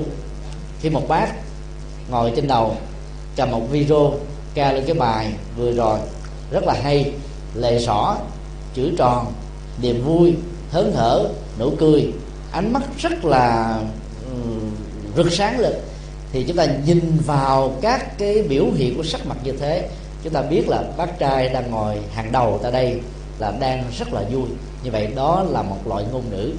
[0.81, 1.29] khi một bác
[2.11, 2.77] ngồi trên đầu,
[3.37, 4.15] cầm một video
[4.55, 5.99] ca lên cái bài vừa rồi,
[6.51, 7.13] rất là hay
[7.55, 8.17] lệ rõ
[8.75, 9.33] chữ tròn,
[9.83, 10.35] niềm vui,
[10.71, 12.13] hớn hở, nụ cười,
[12.53, 13.79] ánh mắt rất là
[14.27, 14.37] ừ,
[15.17, 15.73] rực sáng lên
[16.35, 19.89] thì chúng ta nhìn vào các cái biểu hiện của sắc mặt như thế
[20.25, 23.01] chúng ta biết là bác trai đang ngồi hàng đầu tại đây
[23.39, 24.49] là đang rất là vui.
[24.85, 26.53] Như vậy đó là một loại ngôn ngữ.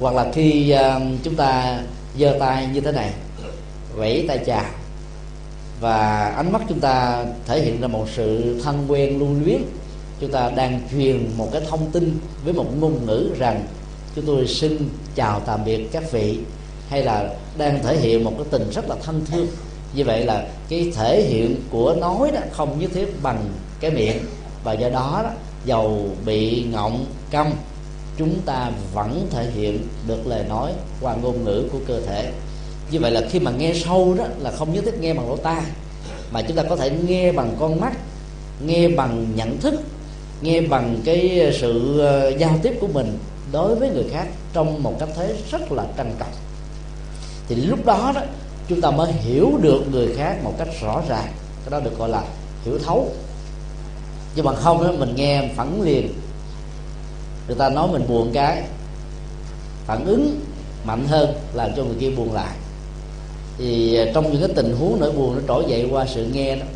[0.00, 1.78] Hoặc là khi uh, chúng ta
[2.18, 3.10] giơ tay như thế này
[3.94, 4.64] vẫy tay chào
[5.80, 9.62] và ánh mắt chúng ta thể hiện ra một sự thân quen lưu luyến.
[10.20, 13.66] Chúng ta đang truyền một cái thông tin với một ngôn ngữ rằng
[14.16, 16.38] chúng tôi xin chào tạm biệt các vị
[16.92, 17.28] hay là
[17.58, 19.46] đang thể hiện một cái tình rất là thân thương.
[19.94, 23.44] Như vậy là cái thể hiện của nói đó không nhất thiết bằng
[23.80, 24.18] cái miệng.
[24.64, 25.30] Và do đó, đó
[25.64, 27.50] dầu bị ngọng câm
[28.18, 29.78] chúng ta vẫn thể hiện
[30.08, 32.32] được lời nói qua ngôn ngữ của cơ thể.
[32.90, 35.36] Như vậy là khi mà nghe sâu đó là không nhất thiết nghe bằng lỗ
[35.36, 35.62] tai
[36.32, 37.92] mà chúng ta có thể nghe bằng con mắt
[38.64, 39.74] nghe bằng nhận thức
[40.42, 43.18] nghe bằng cái sự ờ, giao tiếp của mình
[43.52, 46.32] đối với người khác trong một cách thế rất là trân trọng
[47.54, 48.20] thì lúc đó đó,
[48.68, 51.32] chúng ta mới hiểu được người khác một cách rõ ràng.
[51.64, 52.24] Cái đó được gọi là
[52.64, 53.12] hiểu thấu.
[54.34, 56.12] Nhưng mà không đó mình nghe phản liền.
[57.46, 58.62] Người ta nói mình buồn cái,
[59.86, 60.40] phản ứng
[60.84, 62.56] mạnh hơn, làm cho người kia buồn lại.
[63.58, 66.56] Thì à, trong những cái tình huống nỗi buồn nó trỗi dậy qua sự nghe
[66.56, 66.66] đó,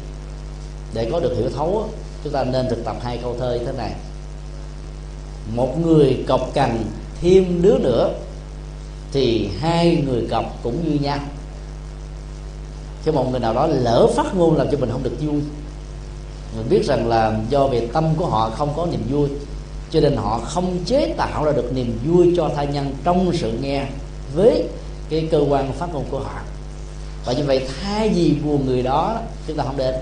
[0.95, 1.89] để có được hiểu thấu
[2.25, 3.93] chúng ta nên thực tập hai câu thơ như thế này.
[5.55, 6.85] Một người cọc cằn,
[7.21, 8.11] thêm đứa nữa
[9.13, 11.19] thì hai người cọc cũng như nhau.
[13.05, 15.41] Khi một người nào đó lỡ phát ngôn làm cho mình không được vui.
[16.57, 19.29] Mình biết rằng là do về tâm của họ không có niềm vui,
[19.91, 23.53] cho nên họ không chế tạo ra được niềm vui cho thai nhân trong sự
[23.63, 23.87] nghe
[24.35, 24.65] với
[25.09, 26.41] cái cơ quan phát ngôn của họ.
[27.25, 29.95] Và như vậy, thay vì buồn người đó, chúng ta không đến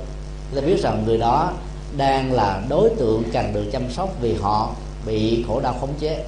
[0.50, 1.52] chúng ta biết rằng người đó
[1.96, 4.72] đang là đối tượng cần được chăm sóc vì họ
[5.06, 6.24] bị khổ đau khống chế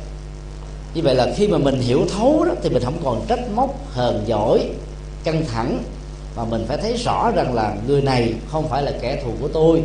[0.94, 3.74] như vậy là khi mà mình hiểu thấu đó, thì mình không còn trách móc,
[3.92, 4.68] hờn giỏi
[5.24, 5.82] căng thẳng.
[6.36, 9.48] Mà mình phải thấy rõ rằng là người này không phải là kẻ thù của
[9.48, 9.82] tôi.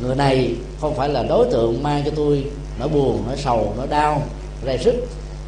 [0.00, 2.44] Người này không phải là đối tượng mang cho tôi
[2.78, 4.22] nỗi buồn, nỗi sầu, nỗi đau
[4.66, 4.94] ray sức.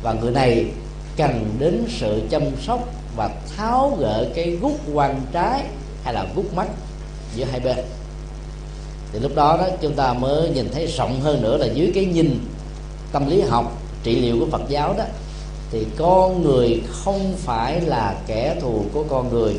[0.02, 0.64] Và người này
[1.16, 5.64] cần đến sự chăm sóc và tháo gỡ cái gút quan trái
[6.02, 6.68] hay là gút mắt
[7.36, 7.76] giữa hai bên.
[9.12, 12.04] Thì lúc đó đó, chúng ta mới nhìn thấy rộng hơn nữa là dưới cái
[12.04, 12.40] nhìn
[13.12, 13.72] tâm lý học
[14.02, 15.04] trị liệu của Phật giáo đó,
[15.70, 19.54] thì con người không phải là kẻ thù của con người.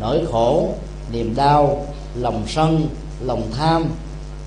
[0.00, 0.68] Nỗi khổ,
[1.12, 2.88] niềm đau, lòng sân,
[3.20, 3.84] lòng tham,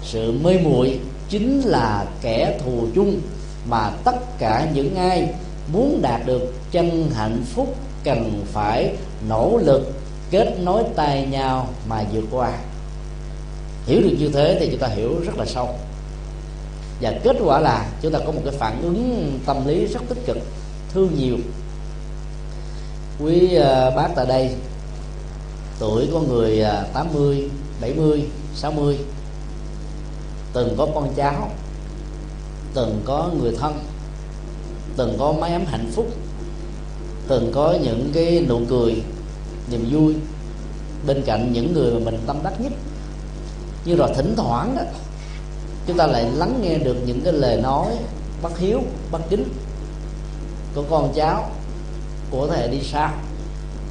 [0.04, 0.99] sự mê muội
[1.30, 3.21] chính là kẻ thù chung
[3.65, 5.28] mà tất cả những ai
[5.73, 8.95] muốn đạt được chân hạnh phúc cần phải
[9.28, 9.93] nỗ lực
[10.32, 12.52] kết nối tay nhau mà vượt qua.
[13.86, 15.69] Hiểu được như thế thì chúng ta hiểu rất là sâu
[17.01, 20.25] và kết quả là chúng ta có một cái phản ứng tâm lý rất tích
[20.25, 20.38] cực,
[20.93, 21.38] thương nhiều.
[23.19, 24.55] Quý ờ, bác tại đây,
[25.79, 27.49] tuổi có người 80
[27.81, 28.23] 70
[28.55, 28.97] 60
[30.53, 31.49] từng có con cháu,
[32.73, 33.73] từng có người thân,
[34.97, 36.07] từng có mái ấm hạnh phúc,
[37.27, 39.03] từng có những cái nụ cười,
[39.71, 40.15] niềm vui
[41.07, 42.73] bên cạnh những người mà mình tâm đắc nhất.
[43.85, 44.81] Nhưng rồi thỉnh thoảng đó
[45.89, 47.88] chúng ta lại lắng nghe được những cái lời nói
[48.41, 49.43] bất hiếu bất kính
[50.75, 51.49] của con cháu,
[52.32, 53.12] của thế hệ đi xa.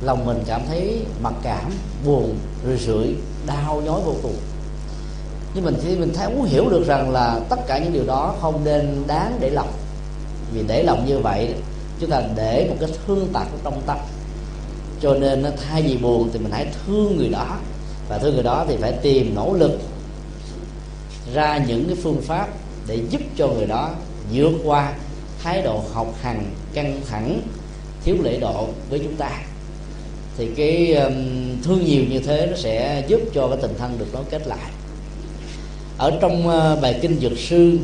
[0.03, 1.73] Lòng mình cảm thấy mặc cảm,
[2.07, 2.35] buồn,
[2.67, 3.15] rười rượi,
[3.47, 4.37] đau, nhói vô cùng.
[5.55, 8.35] Nhưng mình khi mình thấy muốn hiểu được rằng là tất cả những điều đó
[8.41, 9.73] không nên đáng để lòng.
[10.53, 11.55] Vì để lòng như vậy,
[12.01, 13.97] chúng ta để một cái thương tật trong tâm.
[15.01, 17.57] Cho nên thay vì buồn thì mình hãy thương người đó.
[18.09, 19.81] Và thương người đó thì phải tìm nỗ lực
[21.35, 22.49] ra những cái phương pháp
[22.87, 23.95] để giúp cho người đó
[24.33, 24.93] vượt qua
[25.43, 27.41] thái độ học hành căng thẳng
[28.05, 29.31] thiếu lễ độ với chúng ta.
[30.37, 31.15] Thì cái um,
[31.63, 34.71] thương nhiều như thế nó sẽ giúp cho cái tình thân được nối kết lại.
[35.99, 37.79] Ở trong uh, bài kinh dược sư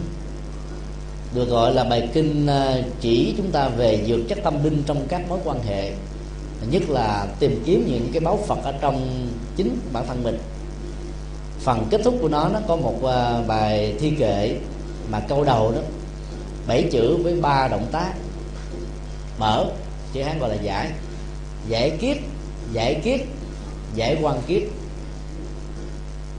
[1.34, 5.06] được gọi là bài kinh uh, chỉ chúng ta về dược chất tâm linh trong
[5.08, 5.92] các mối quan hệ
[6.70, 10.38] nhất là tìm kiếm những cái báu phật ở trong chính bản thân mình
[11.64, 14.56] phần kết thúc của nó nó có một ờ, bài thi kệ
[15.10, 15.80] mà câu đầu đó,
[16.66, 18.12] bảy chữ với ba động tác.
[19.38, 19.64] Mở,
[20.12, 20.90] chữ hán gọi là giải.
[21.68, 22.16] Giải kiết
[22.72, 23.20] giải kiết
[23.94, 24.62] giải quan kiết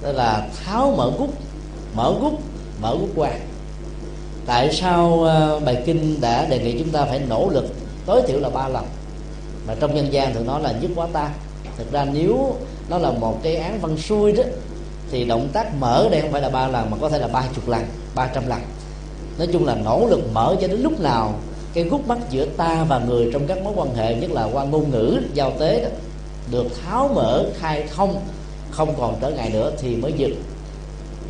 [0.02, 1.30] tức là tháo mở gút
[1.96, 2.34] mở gút
[2.82, 3.40] mở gút quan
[4.46, 7.66] tại sao ờ, bài kinh đã đề nghị chúng ta phải nỗ lực
[8.06, 8.86] tối thiểu là ba lần?
[9.68, 11.30] Mà trong nhân gian thường nói là nhất quá ta.
[11.78, 12.56] Thực ra nếu
[12.90, 14.44] nó là một cái án văn xuôi đó
[15.16, 17.44] thì động tác mở đây không phải là ba lần mà có thể là ba
[17.56, 17.84] chục lần
[18.16, 18.60] ba trăm lần.
[19.38, 21.34] Nói chung là nỗ lực mở cho đến lúc nào
[21.74, 24.64] cái gút mắt giữa ta và người trong các mối quan hệ nhất là qua
[24.64, 25.90] ngôn ngữ giao tế đó
[26.52, 28.22] được tháo mở khai thông
[28.72, 30.44] không còn trở ngại nữa thì mới dừng.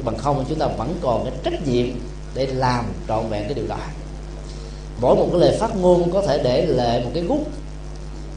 [0.06, 1.88] Bằng không chúng ta vẫn còn cái trách nhiệm
[2.36, 3.80] để làm trọn vẹn cái điều đó.
[5.02, 7.40] Mỗi một cái lời phát ngôn có thể để lệ một cái gút.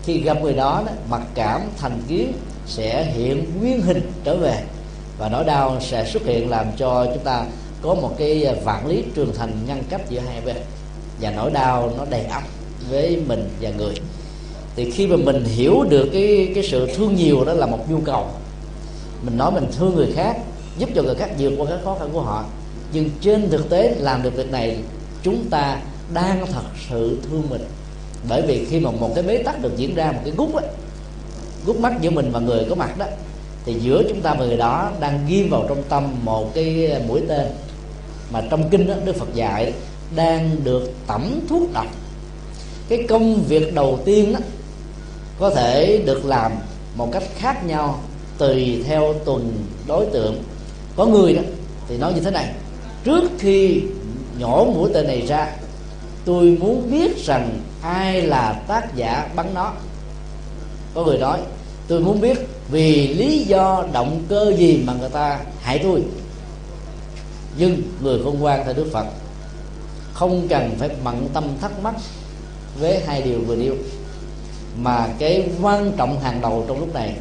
[0.03, 2.33] Khi gặp người đó, đó mặc cảm thành kiến
[2.67, 4.63] sẽ hiện nguyên hình trở về
[5.19, 7.45] và nỗi đau sẽ xuất hiện làm cho chúng ta
[7.83, 10.57] có một cái vạn lý trường thành ngăn cách giữa hai bên.
[11.21, 12.43] Và nỗi đau nó đầy ắp
[12.91, 13.95] với mình và người.
[14.77, 17.99] Thì khi mà mình hiểu được cái cái sự thương nhiều đó là một nhu
[18.01, 18.27] cầu.
[19.23, 20.37] Mình nói mình thương người khác,
[20.79, 22.45] giúp cho người khác vượt qua cái khó khăn của họ.
[22.93, 24.77] Nhưng trên thực tế làm được việc này,
[25.23, 25.81] chúng ta
[26.15, 27.65] đang thật sự thương mình.
[28.29, 30.63] Bởi vì khi mà một cái bế tắc được diễn ra, một cái gút á
[31.67, 33.07] gút mắt giữa mình và người có mặt đó
[33.69, 37.01] thì giữa chúng ta và người đó đang ghim vào trong tâm một cái ờ,
[37.09, 37.47] mũi tên
[38.33, 39.73] mà trong kinh đó, đức phật dạy
[40.17, 41.87] đang được tẩm thuốc độc.
[42.89, 44.39] Cái công việc đầu tiên đó
[45.39, 46.53] có thể được làm
[46.97, 48.01] một cách khác nhau
[48.39, 49.53] tùy theo tuần
[49.87, 50.43] đối tượng.
[50.97, 51.43] Có người đó
[51.89, 52.53] thì nói như thế này
[53.05, 53.83] trước khi
[54.39, 55.57] nhổ mũi tên này ra
[56.25, 59.73] tôi muốn biết rằng ai là tác giả bắn nó.
[60.95, 61.39] Có người nói
[61.89, 62.39] tôi muốn biết
[62.71, 66.03] vì lý do động cơ gì mà người ta hại tôi?
[67.59, 69.07] Nhưng người khôn ngoan theo đức phật,
[70.13, 71.95] không cần phải bận tâm thắc mắc
[72.81, 73.75] với hai điều vừa nêu,
[74.77, 77.15] mà cái quan trọng hàng đầu trong lúc này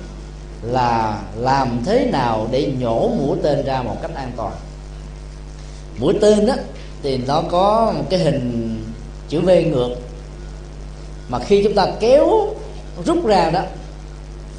[0.61, 4.53] là làm thế nào để nhổ mũi tên ra một cách an toàn.
[5.99, 6.53] Mũi tên đó
[7.03, 8.83] thì nó có một cái hình
[9.29, 9.89] chữ V ngược,
[11.29, 12.47] mà khi chúng ta kéo
[13.05, 13.61] rút ra đó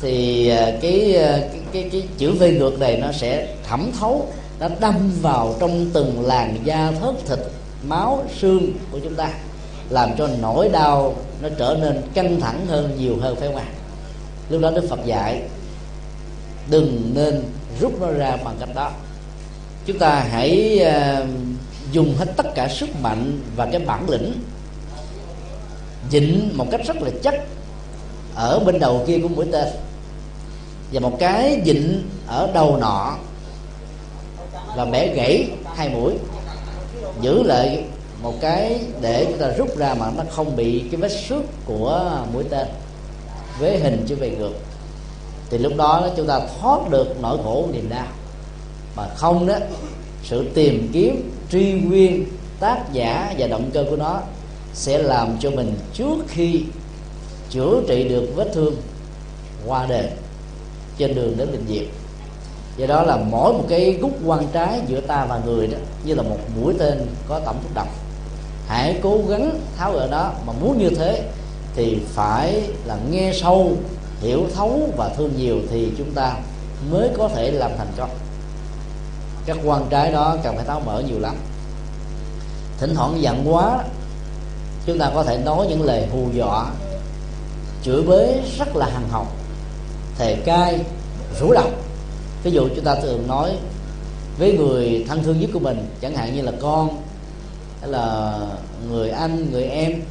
[0.01, 4.27] thì à, cái, à, cái cái cái chữ V ngược này nó sẽ thẩm thấu
[4.61, 7.39] nó đâm vào trong từng làn da thớt thịt
[7.83, 9.31] máu xương của chúng ta
[9.91, 13.67] làm cho nỗi đau nó trở nên căng thẳng hơn nhiều hơn phải không ạ?
[14.51, 15.43] Lúc đó đức phật dạy
[16.71, 17.43] đừng nên
[17.81, 18.91] rút nó ra bằng cách đó.
[19.87, 20.81] Chúng ta hãy
[21.23, 21.29] uh,
[21.93, 24.33] dùng hết tất cả sức mạnh và cái bản lĩnh
[26.11, 27.35] dịnh một cách rất là chắc
[28.35, 29.69] ở bên đầu kia của mũi tên
[30.93, 33.17] và một cái dịnh ở đầu nọ
[34.77, 36.15] và bẻ gãy hai mũi.
[37.21, 37.85] Giữ lại
[38.23, 42.11] một cái để chúng ta rút ra mà nó không bị cái vết xước của
[42.33, 42.67] mũi tên
[43.61, 44.53] với hình chữ về ngược.
[45.51, 48.07] Thì lúc đó chúng ta thoát được nỗi khổ niềm đau.
[48.97, 49.55] Mà không đó,
[50.25, 52.27] sự tìm kiếm, truy nguyên,
[52.61, 54.21] tác giả và động cơ của nó
[54.75, 56.63] sẽ làm cho mình trước khi
[57.51, 58.77] chữa trị được vết thương
[59.67, 60.09] qua đời
[60.99, 61.89] trên đường đến bệnh viện
[62.77, 66.15] do đó là mỗi một cái gút quan trái giữa ta và người đó, như
[66.15, 67.89] là một mũi tên có tổng thuốc độc
[68.69, 71.29] hãy cố gắng tháo gỡ đó, mà muốn như thế
[71.75, 73.73] thì phải là nghe sâu,
[74.21, 76.35] hiểu thấu và thương nhiều thì chúng ta
[76.91, 78.11] mới có thể làm thành công
[79.47, 81.37] các quan trái đó cần phải tháo mở nhiều lắm.
[82.79, 83.85] Thỉnh thoảng giận quá,
[84.87, 86.67] chúng ta có thể nói những lời hù dọa,
[87.83, 89.27] chửi bới rất là hằng học
[90.19, 90.81] thề cai
[91.41, 91.71] rủ độc
[92.43, 93.57] ví dụ chúng ta thường nói
[94.39, 97.03] với người thân thương nhất của mình, chẳng hạn như là con,
[97.81, 98.39] hay là
[98.91, 100.03] người anh, người em,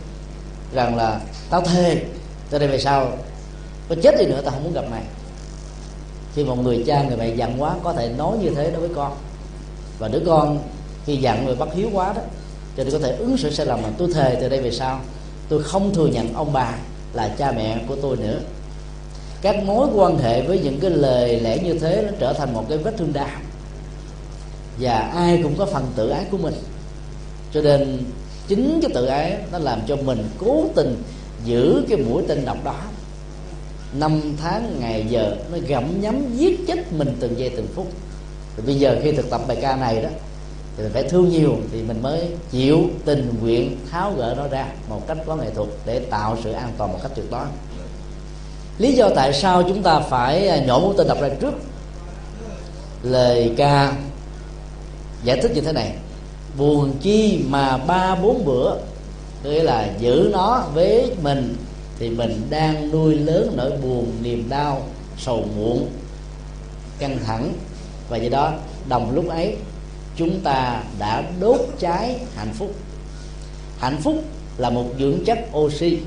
[0.73, 2.01] rằng là tao thề
[2.49, 3.11] từ đây về sau,
[3.89, 5.03] có chết đi nữa tao không muốn gặp mày.
[6.35, 8.89] Khi một người cha, người mẹ giận quá, có thể nói như thế đối với
[8.95, 9.13] con.
[9.99, 10.59] Và đứa con
[11.05, 12.21] khi giận người bất hiếu quá đó
[12.77, 15.01] cho nên có thể ứng xử sai lầm mà tôi thề từ đây về sau,
[15.49, 16.75] tôi không thừa nhận ông bà
[17.13, 18.39] là cha mẹ của tôi nữa
[19.41, 22.65] các mối quan hệ với những cái lời lẽ như thế nó trở thành một
[22.69, 23.27] cái vết thương đau.
[24.79, 26.53] Và ai cũng có phần tự ái của mình.
[27.53, 27.99] Cho nên
[28.47, 31.03] chính cái tự ái nó làm cho mình cố tình
[31.45, 32.75] giữ cái mũi tên độc đó.
[33.93, 37.87] Năm tháng, ngày giờ, nó gặm nhấm giết chết mình từng giây từng phút.
[38.57, 40.09] Thì bây giờ khi thực tập bài ca này đó,
[40.77, 44.67] thì mình phải thương nhiều thì mình mới chịu tình nguyện tháo gỡ nó ra
[44.89, 47.45] một cách có nghệ thuật để tạo sự an toàn một cách tuyệt đối
[48.77, 51.53] lý do tại sao chúng ta phải à, nhổ mũi tên đập ra trước?
[53.03, 53.93] Lời ca
[55.23, 55.95] giải thích như thế này.
[56.57, 58.75] Buồn chi mà ba bốn bữa
[59.43, 61.55] nghĩa là giữ nó với mình,
[61.99, 64.81] thì mình đang nuôi lớn nỗi buồn, niềm đau,
[65.17, 65.87] sầu muộn,
[66.99, 67.53] căng thẳng.
[68.09, 68.53] Và do đó,
[68.89, 69.55] đồng lúc ấy,
[70.15, 72.75] chúng ta đã đốt cháy hạnh phúc.
[73.79, 74.15] Hạnh phúc
[74.57, 75.97] là một dưỡng chất oxy,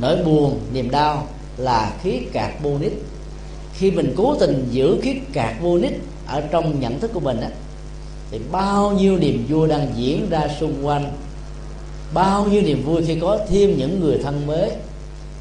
[0.00, 1.26] nỗi buồn, niềm đau
[1.60, 2.92] là khí carbonic
[3.74, 7.48] khi mình cố tình giữ khí carbonic ở trong nhận thức của mình á,
[8.30, 11.12] thì bao nhiêu niềm vui đang diễn ra xung quanh.
[12.14, 14.70] Bao nhiêu niềm vui khi có thêm những người thân mới.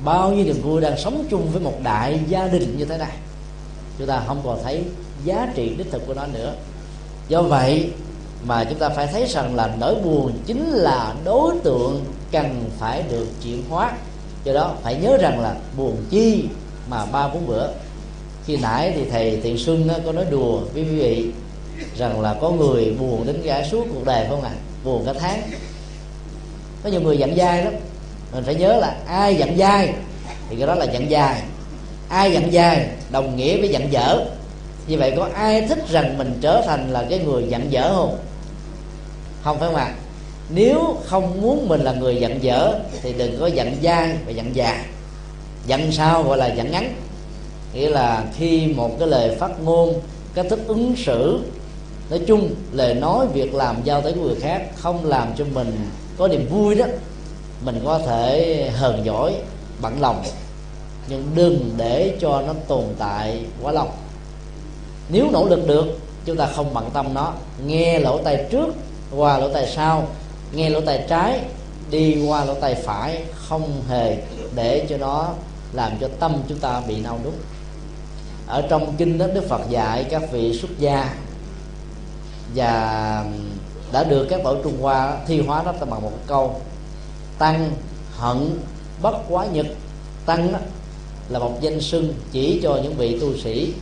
[0.03, 3.11] Bao nhiêu niềm vui đang sống chung với một đại gia đình như thế này.
[3.97, 4.83] Chúng ta không còn thấy
[5.25, 6.53] giá trị đích thực của nó nữa.
[7.27, 7.89] Do vậy
[8.45, 13.03] mà chúng ta phải thấy rằng là nỗi buồn chính là đối tượng cần phải
[13.09, 13.93] được chuyển hóa
[14.49, 16.45] do đó, phải nhớ rằng là buồn chi
[16.89, 17.67] mà ba bốn bữa.
[18.45, 21.31] Khi nãy thì thầy thiện xuân có nói đùa với quý vị
[21.97, 24.51] rằng là có người buồn đến cả suốt cuộc đời không ạ?
[24.53, 24.59] À?
[24.83, 25.41] buồn cả tháng.
[26.83, 27.73] Có nhiều người dặn dai lắm.
[28.33, 29.93] Mình phải nhớ là ai dặn dai
[30.49, 31.43] thì cái đó là dặn dài
[32.09, 34.25] ai dặn dài đồng nghĩa với dặn dở.
[34.87, 38.17] Như vậy có ai thích rằng mình trở thành là cái người dặn dở không?
[39.43, 39.93] Không phải không ạ?
[40.49, 44.55] Nếu không muốn mình là người giận dở, thì đừng có giận dai và giận
[44.55, 44.85] dài
[45.67, 46.93] giận sao gọi là giận ngắn?
[47.73, 50.01] Nghĩa là khi một cái lời phát ngôn
[50.33, 51.39] cách thức ứng xử,
[52.09, 55.89] nói chung, lời nói, việc làm, giao tới của người khác không làm cho mình
[56.17, 56.85] có niềm vui đó,
[57.65, 59.35] mình có thể hờn giỏi
[59.81, 60.23] bận lòng.
[61.09, 63.87] Nhưng đừng để cho nó tồn tại quá lâu.
[65.09, 65.85] Nếu nỗ lực được,
[66.25, 67.33] chúng ta không bận tâm nó.
[67.65, 68.75] Nghe lỗ tai trước,
[69.15, 70.07] qua lỗ tai sau
[70.53, 71.39] nghe lỗ tai trái,
[71.89, 74.17] đi qua lỗ tai phải, không hề
[74.55, 75.33] để cho nó
[75.73, 77.33] làm cho tâm chúng ta bị đau đúc
[78.47, 81.15] ở trong kinh đó, đức phật dạy các vị xuất gia
[82.55, 83.25] và
[83.91, 86.61] đã được các tổ trung hoa thi hóa đó bằng một câu,
[87.37, 87.71] tăng
[88.17, 88.59] hận
[89.01, 89.65] bất quá nhật.
[90.25, 90.59] Tăng đó
[91.29, 93.73] là một danh xưng chỉ cho những vị tu sĩ.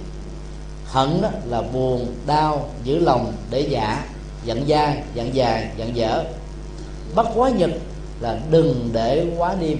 [0.85, 4.05] Hận đó là buồn, đau, giữ lòng để giả,
[4.45, 6.23] giận dai, giận dài, giận dở
[7.17, 7.71] bất quá nhật
[8.21, 9.77] là đừng để quá đêm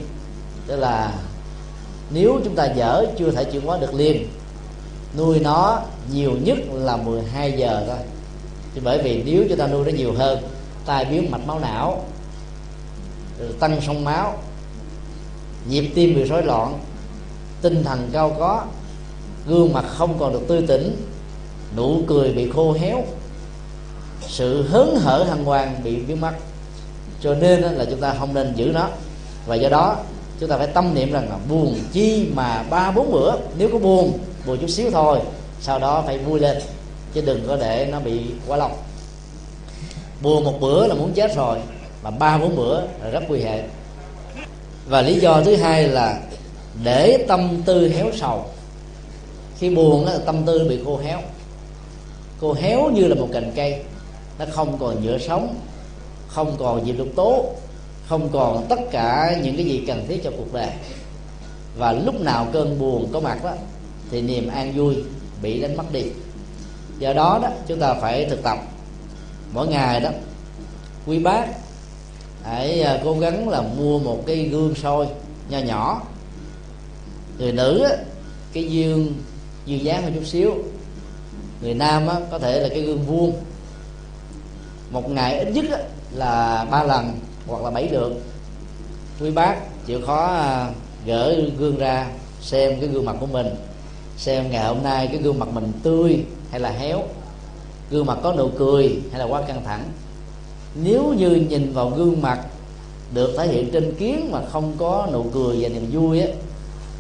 [0.68, 1.14] tức là
[2.10, 4.28] nếu chúng ta dở, chưa thể chuyển hóa được liền.
[5.18, 5.82] Nuôi nó
[6.14, 7.98] nhiều nhất là 12 giờ thôi.
[8.74, 10.40] Thì bởi vì nếu chúng ta nuôi nó nhiều hơn,
[10.86, 12.04] tai biến mạch máu não
[13.60, 14.34] tăng sông máu,
[15.70, 16.80] nhịp tim bị rối loạn,
[17.62, 18.66] tinh thần cao có,
[19.48, 21.06] gương mặt không còn được tươi tỉnh,
[21.76, 23.04] nụ cười bị khô héo,
[24.28, 26.34] sự hớn hở hăng hoang bị biến mất
[27.22, 28.90] cho nên là chúng ta không nên giữ nó.
[29.46, 29.98] Và do đó,
[30.40, 33.80] chúng ta phải tâm niệm rằng là buồn chi mà ba bốn bữa, nếu có
[33.80, 35.20] buồn buồn chút xíu thôi,
[35.62, 36.58] sau đó phải vui lên,
[37.14, 38.70] chứ đừng có để nó bị quá lâu.
[40.22, 41.58] Buồn một bữa là muốn chết rồi,
[42.04, 43.64] mà ba bốn bữa là rất nguy hệ
[44.88, 46.20] và lý do thứ hai là
[46.84, 48.46] để tâm tư héo sầu.
[49.60, 51.20] Khi buồn là tâm tư bị khô héo.
[52.42, 53.84] Khô héo như là một cành cây,
[54.40, 55.56] nó không còn nhựa sống
[56.28, 57.46] không còn diệp lục tố
[58.08, 60.70] không còn tất cả những cái gì cần thiết cho cuộc đời.
[61.78, 63.54] Và lúc nào cơn buồn có mặt đó
[64.12, 64.96] thì niềm an vui
[65.42, 66.04] bị đánh mất đi.
[67.00, 68.58] Do đó đó chúng ta phải thực tập.
[69.54, 70.10] Mỗi ngày đó
[71.06, 71.48] quý bác
[72.44, 75.08] hãy à, cố gắng là mua một cái gương soi
[75.50, 76.02] nho nhỏ.
[77.38, 77.96] Người nữ á,
[78.54, 79.14] cái dương
[79.66, 80.54] dương dáng hơn chút xíu.
[81.62, 83.34] Người nam á, có thể là cái gương vuông.
[84.92, 85.80] Một ngày ít nhất á,
[86.18, 88.12] là ba lần hoặc là bảy lượt.
[89.20, 90.72] Quý bác chịu khó à,
[91.06, 92.08] gỡ gương ra
[92.42, 93.48] xem cái gương mặt của mình,
[94.18, 97.04] xem ngày hôm nay cái gương mặt mình tươi hay là héo,
[97.92, 99.84] gương mặt có nụ cười hay là quá căng thẳng.
[100.76, 102.40] Nếu như nhìn vào gương mặt
[103.14, 106.28] được thể hiện trên kiến mà không có nụ cười và niềm vui á,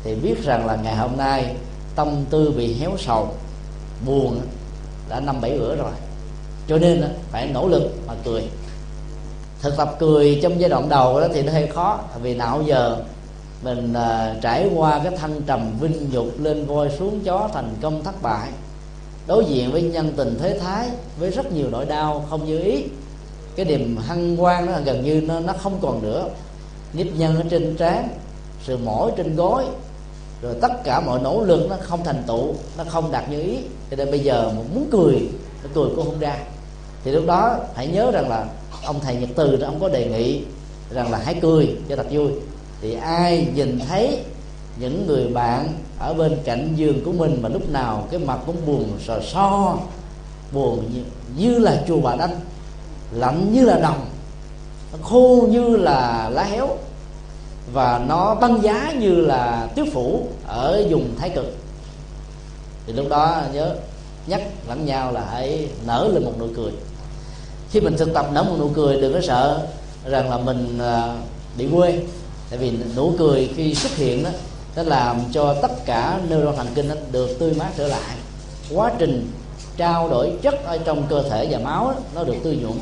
[0.04, 1.56] thì biết rằng là ngày hôm nay
[1.96, 3.34] tâm tư bị héo sầu,
[4.06, 4.42] buồn
[5.10, 5.92] đã năm bảy bữa rồi.
[6.68, 8.44] Cho nên phải nỗ lực mà cười
[9.70, 12.98] thực tập cười trong giai đoạn đầu đó thì nó hơi khó vì nào giờ
[13.64, 18.04] mình uh, trải qua cái thăng trầm vinh nhục lên voi xuống chó thành công
[18.04, 18.50] thất bại
[19.28, 20.90] đối diện với nhân tình thế thái
[21.20, 22.84] với rất nhiều nỗi đau không như ý.
[23.56, 26.30] Cái niềm hăng quan nó gần như nó nó không còn nữa.
[26.94, 28.10] Nếp nhân ở trên trán
[28.64, 29.66] sự mỏi trên gối
[30.42, 33.58] rồi tất cả mọi nỗ lực nó không thành tựu nó không đạt như ý.
[33.92, 35.30] Cho nên bây giờ muốn cười
[35.64, 36.38] nó cười cũng không ra.
[37.04, 38.46] Thì lúc đó hãy nhớ rằng là
[38.88, 40.42] ông thầy nhật từ đó ông có đề nghị
[40.92, 42.30] rằng là hãy cười cho thật vui.
[42.82, 44.20] Thì ai nhìn thấy
[44.80, 48.56] những người bạn ở bên cạnh giường của mình mà lúc nào cái mặt cũng
[48.66, 49.78] buồn sò so
[50.52, 51.02] buồn như,
[51.38, 52.40] như là chùa bà đanh
[53.12, 54.06] lạnh như là đồng
[55.04, 56.78] khô như là lá héo
[57.74, 61.56] và nó băng giá như là tuyết phủ ở vùng thái cực.
[62.88, 63.76] Thì lúc đó nhớ
[64.28, 66.72] nhắc lẫn nhau là hãy nở lên một nụ cười
[67.72, 69.68] khi mình thực tập nở một nụ cười đừng có sợ
[70.06, 71.16] rằng là mình à,
[71.58, 72.00] bị quê.
[72.50, 74.30] Tại vì nụ cười khi xuất hiện đó
[74.76, 78.16] nó làm cho tất cả neuron thần kinh nó được tươi mát trở lại.
[78.74, 79.32] Quá trình
[79.78, 82.80] trao đổi chất ở trong cơ thể và máu đó, nó được tươi nhuận.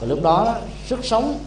[0.00, 0.56] Và lúc đó
[0.88, 1.38] sức sống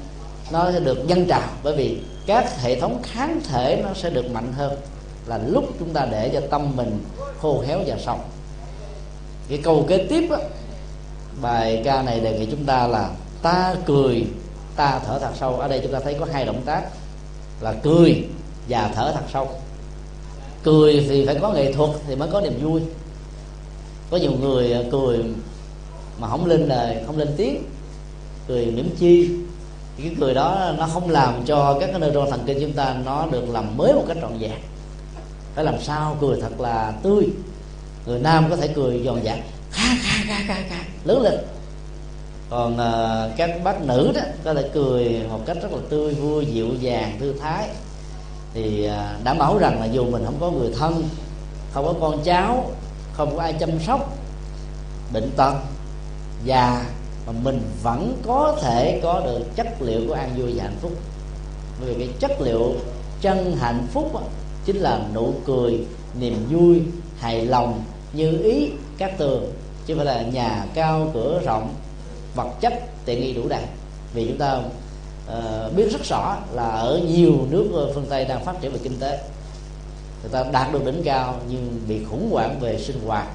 [0.51, 4.31] nó sẽ được dâng trào bởi vì các hệ thống kháng thể nó sẽ được
[4.31, 4.77] mạnh hơn.
[5.25, 6.99] Là lúc chúng ta để cho tâm mình
[7.41, 8.19] khô héo và sống
[9.49, 10.37] cái câu kế tiếp đó
[11.41, 13.09] bài ca này đề nghị chúng ta là
[13.41, 14.25] ta cười,
[14.75, 15.59] ta thở thật sâu.
[15.59, 16.83] Ở đây chúng ta thấy có hai động tác
[17.61, 18.23] là cười
[18.69, 19.49] và thở thật sâu.
[20.63, 22.81] Cười thì phải có nghệ thuật thì mới có niềm vui.
[24.11, 25.23] Có nhiều người à, cười
[26.19, 27.63] mà không lên lời, không lên tiếng,
[28.47, 29.29] cười mỉm chi.
[29.97, 32.95] Thì cái cười đó nó không làm cho các cái neuron thần kinh chúng ta
[33.05, 34.59] nó được làm mới một cách trọn vẹn.
[35.55, 37.27] Phải làm sao cười thật là tươi.
[38.05, 39.37] Người nam có thể cười giòn giã
[41.03, 41.37] lớn lên.
[42.49, 46.45] Còn à, các bác nữ đó có thể cười một cách rất là tươi vui
[46.45, 47.69] dịu dàng thư thái.
[48.53, 51.09] Thì à, đảm bảo rằng là dù mình không có người thân
[51.73, 52.71] không có con cháu
[53.13, 54.17] không có ai chăm sóc
[55.13, 55.53] bệnh tật
[56.45, 56.85] già
[57.27, 60.91] mà mình vẫn có thể có được chất liệu của an vui và hạnh phúc.
[61.79, 62.73] Bởi vì cái chất liệu
[63.21, 64.21] chân hạnh phúc đó,
[64.65, 65.85] chính là nụ cười
[66.19, 66.81] niềm vui
[67.19, 69.51] hài lòng như ý các tường
[69.85, 71.73] chứ phải là nhà cao cửa rộng
[72.35, 72.73] vật chất
[73.05, 73.63] tiện nghi đủ đầy.
[74.13, 74.61] Vì chúng ta
[75.27, 78.79] uh, biết rất rõ là ở nhiều nước ờ, phương tây đang phát triển về
[78.83, 79.19] kinh tế.
[80.21, 83.27] Người ta đạt được đỉnh cao nhưng bị khủng hoảng về sinh hoạt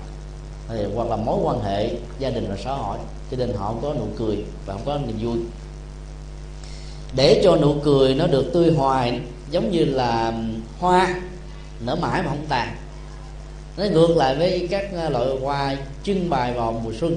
[0.94, 2.98] hoặc là mối quan hệ gia đình và xã hội.
[3.30, 5.38] Cho nên họ không có nụ cười và không có niềm vui.
[7.16, 9.20] Để cho nụ cười nó được tươi hoài
[9.50, 10.32] giống như là
[10.80, 11.20] hoa
[11.80, 12.76] nở mãi mà không tàn
[13.78, 17.16] nó ngược lại với các ờ, loại hoa trưng bày vào mùa xuân,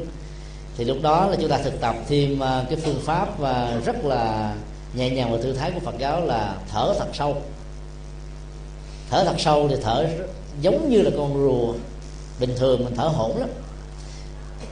[0.78, 4.06] thì lúc đó là chúng ta thực tập thêm ờ, cái phương pháp và rất
[4.06, 4.54] là
[4.94, 7.38] nhẹ nhàng và thư thái của Phật giáo là thở thật sâu.
[9.10, 10.08] Thở thật sâu thì thở
[10.62, 11.74] giống như là con rùa
[12.40, 13.50] bình thường, mình thở hổn lắm.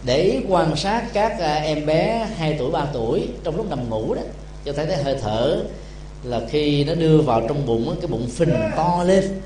[0.05, 4.21] Để quan sát các em bé 2 tuổi 3 tuổi trong lúc nằm ngủ đó,
[4.65, 5.63] cho thấy cái hơi thở
[6.23, 9.41] là khi nó đưa vào trong bụng cái bụng phình to lên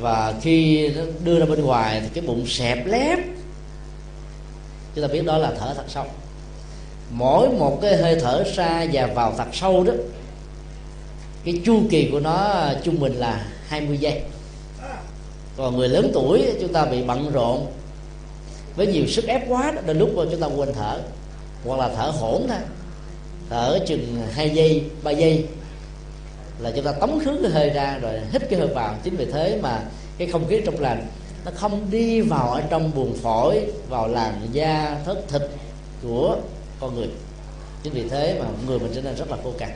[0.00, 3.18] và khi nó đưa ra bên ngoài thì cái bụng xẹp lép.
[4.94, 6.04] Chúng ta biết đó là thở thật sâu.
[7.10, 9.92] Mỗi một cái hơi thở ra và vào thật sâu đó
[11.44, 14.22] cái chu kỳ của nó trung bình là 20 giây.
[15.56, 17.66] Còn người lớn tuổi chúng ta bị bận rộn
[18.76, 21.00] với nhiều sức ép quá đó, đến lúc chúng ta quên thở
[21.64, 22.58] hoặc là thở hổn thôi.
[23.50, 25.46] Thở chừng hai giây ba giây
[26.62, 28.94] là chúng ta tống khứ cái hơi ra rồi hít cái hơi vào.
[29.02, 29.82] Chính vì thế mà
[30.18, 31.06] cái không khí trong lành
[31.44, 35.42] nó không đi vào ở trong buồng phổi, vào làn da, thất thịt
[36.02, 36.36] của
[36.80, 37.08] con người.
[37.82, 39.70] Chính vì thế mà người mình trở nên rất là khô cằn.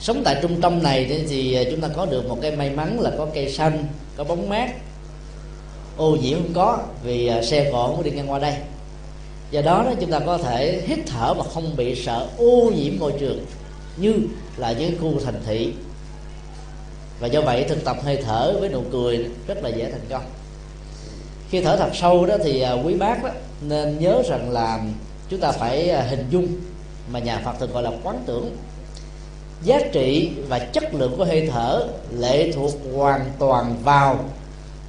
[0.00, 3.10] Sống tại trung tâm này thì chúng ta có được một cái may mắn là
[3.18, 3.84] có cây xanh,
[4.16, 4.70] có bóng mát.
[5.96, 8.54] Ô nhiễm không có vì à, xe cộ không đi ngang qua đây.
[9.50, 12.92] Do đó đó, chúng ta có thể hít thở mà không bị sợ ô nhiễm
[12.98, 13.46] môi trường
[13.96, 14.14] như
[14.60, 15.72] là những khu thành thị.
[17.20, 20.22] Và do vậy thực tập hơi thở với nụ cười rất là dễ thành công.
[21.50, 23.30] Khi thở thật sâu đó thì à, quý bác đó
[23.60, 24.80] nên nhớ rằng là
[25.28, 26.48] chúng ta phải à, hình dung
[27.12, 28.56] mà nhà Phật thường gọi là quán tưởng.
[29.62, 31.86] Giá trị và chất lượng của hơi thở
[32.18, 34.24] lệ thuộc hoàn toàn vào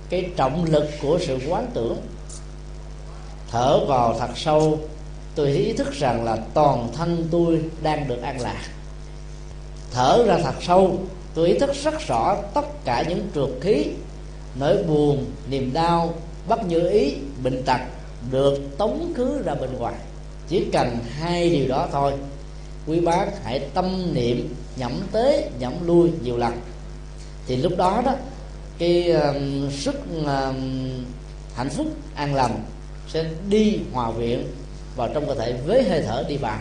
[0.09, 1.97] cái trọng lực của sự quán tưởng.
[3.51, 4.79] Thở vào thật sâu,
[5.35, 8.61] tôi ý thức rằng là toàn thân tôi đang được an lạc
[9.91, 10.99] thở ra thật sâu.
[11.33, 13.85] Tôi ý thức rất rõ tất cả những trượt khí
[14.59, 16.13] nỗi buồn niềm đau
[16.47, 17.13] bất như ý
[17.43, 17.79] bệnh tật
[18.31, 19.95] được tống khứ ra bên ngoài.
[20.47, 22.13] Chỉ cần hai điều đó thôi
[22.87, 26.53] quý bác hãy tâm niệm nhẩm tế nhẩm lui nhiều lần.
[27.47, 28.15] Thì lúc đó đó
[28.77, 30.27] cái uh, sức uh,
[31.55, 32.63] hạnh phúc an lành
[33.07, 34.47] sẽ đi hòa viện
[34.95, 36.59] vào trong cơ thể với hơi thở đi vào.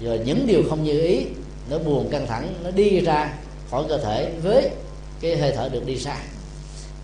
[0.00, 1.26] Rồi những điều không như ý
[1.70, 3.32] nó buồn căng thẳng, nó đi ra
[3.70, 4.70] khỏi cơ thể với
[5.20, 6.16] cái hơi thở được đi xa.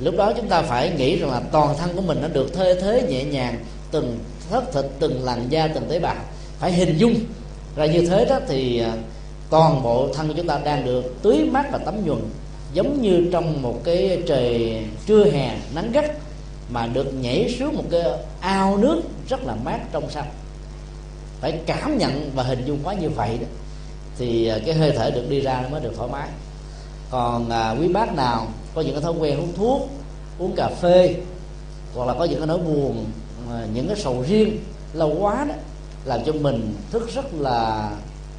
[0.01, 2.75] Lúc đó chúng ta phải nghĩ rằng là toàn thân của mình nó được thơi
[2.81, 4.19] thế nhẹ nhàng, từng
[4.51, 6.17] thất thịt, từng làn da, từng tế bào.
[6.59, 7.15] Phải hình dung
[7.77, 8.93] ra như thế đó thì à,
[9.51, 12.21] toàn bộ thân của chúng ta đang được tưới mát và tắm nhuần,
[12.73, 16.11] giống như trong một cái trời trưa hè nắng gắt
[16.71, 18.03] mà được nhảy xuống một cái
[18.41, 20.31] ao nước rất là mát trong xanh.
[21.41, 23.47] Phải cảm nhận và hình dung quá như vậy đó
[24.19, 26.29] thì à, cái hơi thở được đi ra nó mới được thoải mái.
[27.11, 29.89] Còn à, quý bác nào có những cái thói quen uống thuốc
[30.39, 31.15] uống cà phê
[31.95, 33.05] hoặc là có những cái nỗi buồn
[33.51, 34.59] à, những cái sầu riêng
[34.93, 35.55] lâu quá đó
[36.05, 37.91] làm cho mình thức rất là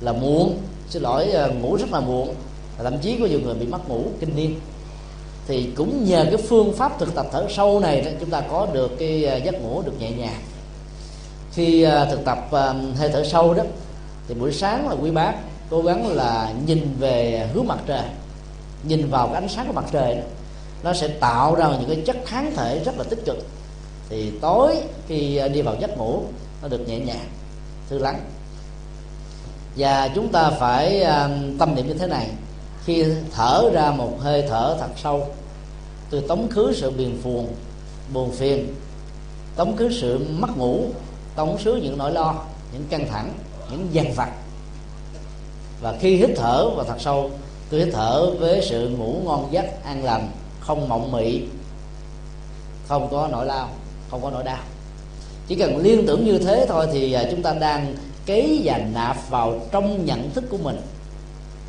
[0.02, 0.58] là muộn.
[0.90, 2.36] Xin lỗi à, ngủ rất là muộn
[2.78, 4.60] thậm chí có nhiều người bị mất ngủ kinh niên.
[5.48, 8.68] Thì cũng nhờ cái phương pháp thực tập thở sâu này đó, chúng ta có
[8.74, 10.42] được cái giấc ngủ được nhẹ nhàng.
[11.54, 12.48] Khi thực tập
[12.98, 13.64] hơi thở sâu đó
[14.28, 15.34] thì buổi sáng là quý bác
[15.70, 18.06] cố gắng là nhìn về hướng mặt trời,
[18.84, 20.22] nhìn vào cái ánh sáng của mặt trời đó.
[20.84, 23.38] Nó sẽ tạo ra những cái chất kháng thể rất là tích cực.
[24.10, 24.76] Thì tối
[25.08, 26.24] khi đi vào giấc ngủ,
[26.62, 27.30] nó được nhẹ nhàng,
[27.90, 28.20] thư lắng.
[29.78, 32.30] Và chúng ta phải à, tâm niệm như thế này.
[32.86, 35.28] Khi thở ra một hơi thở thật sâu,
[36.10, 37.48] tôi tống khứ sự biền phuồn
[38.14, 38.76] buồn phiền.
[39.56, 40.84] Tống khứ sự mất ngủ,
[41.36, 42.36] tống khứ những nỗi lo,
[42.74, 43.34] những căng thẳng,
[43.72, 44.30] những dằn vặt
[45.82, 47.32] và khi hít thở và thật sâu
[47.70, 51.42] tôi hít thở với sự ngủ ngon giấc, an lành, không mộng mị,
[52.88, 53.70] không có nỗi lao,
[54.12, 54.64] không có nỗi đau.
[55.48, 59.30] Chỉ cần liên tưởng như thế thôi thì à, chúng ta đang kế và nạp
[59.30, 60.82] vào trong nhận thức của mình,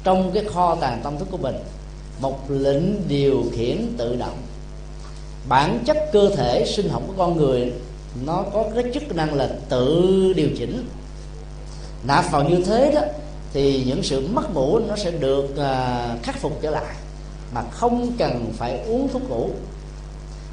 [0.05, 1.57] trong cái kho tàng tâm thức của mình,
[2.21, 4.37] một lệnh điều khiển tự động.
[5.49, 7.73] Bản chất cơ thể sinh học của con người,
[8.25, 10.89] nó có cái chức năng là tự điều chỉnh.
[12.05, 13.01] Nạp vào như thế đó
[13.53, 16.95] thì những sự mất ngủ nó sẽ được à, khắc phục trở lại.
[17.55, 19.51] Mà không cần phải uống thuốc ngủ.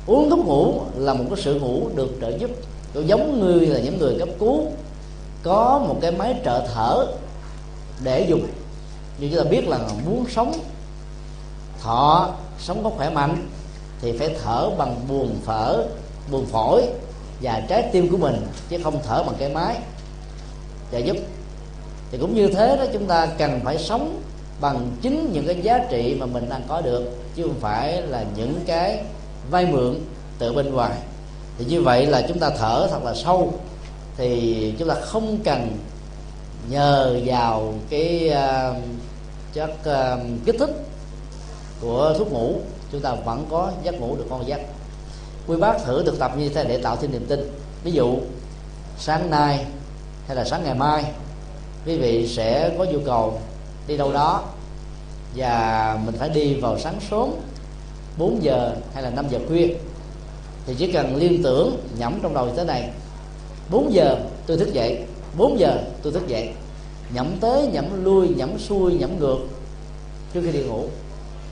[0.07, 2.51] Uống thuốc ngủ là một cái sự ngủ được trợ giúp.
[2.93, 4.65] Tôi giống như là những người cấp cứu
[5.43, 7.05] có một cái máy trợ thở
[8.03, 8.47] để dùng.
[9.19, 10.53] Như chúng ta biết là muốn sống,
[11.81, 12.29] thọ,
[12.59, 13.49] sống có khỏe mạnh
[14.01, 15.83] thì phải thở bằng buồng phở,
[16.31, 16.83] buồng phổi
[17.41, 19.75] và trái tim của mình, chứ không thở bằng cái máy
[20.91, 21.17] trợ giúp
[22.11, 24.21] thì cũng như thế đó chúng ta cần phải sống
[24.61, 27.03] bằng chính những cái giá trị mà mình đang có được
[27.35, 29.03] chứ không phải là những cái
[29.49, 29.95] vay mượn
[30.39, 30.97] từ bên ngoài.
[31.57, 33.53] Thì như vậy là chúng ta thở thật là sâu.
[34.17, 35.77] Thì chúng ta không cần
[36.69, 38.75] nhờ vào cái uh,
[39.53, 40.69] chất uh, kích thích
[41.81, 42.55] của thuốc ngủ.
[42.91, 44.59] Chúng ta vẫn có giấc ngủ được con giấc.
[45.47, 47.51] Quý bác thử thực tập như thế để tạo thêm niềm tin.
[47.83, 48.17] Ví dụ
[48.99, 49.65] sáng nay
[50.27, 51.05] hay là sáng ngày mai
[51.85, 53.39] quý vị sẽ có nhu cầu
[53.87, 54.43] đi đâu đó
[55.35, 57.29] và mình phải đi vào sáng sớm
[58.17, 59.67] 4 giờ hay là 5 giờ khuya.
[60.65, 62.89] Thì chỉ cần liên tưởng, nhẩm trong đầu thế này.
[63.69, 64.17] 4 giờ
[64.47, 65.03] tôi thức dậy
[65.37, 66.49] 4 giờ tôi thức dậy.
[67.13, 69.37] Nhẩm tới, nhẩm lui, nhẩm xuôi, nhẩm ngược
[70.33, 70.83] trước khi đi ngủ.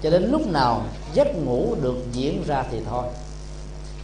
[0.01, 3.03] Cho đến lúc nào giấc ngủ được diễn ra thì thôi.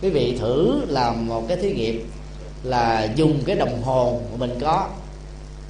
[0.01, 2.11] Quý vị thử làm một cái thí nghiệm
[2.63, 4.87] là dùng cái đồng hồ mà mình có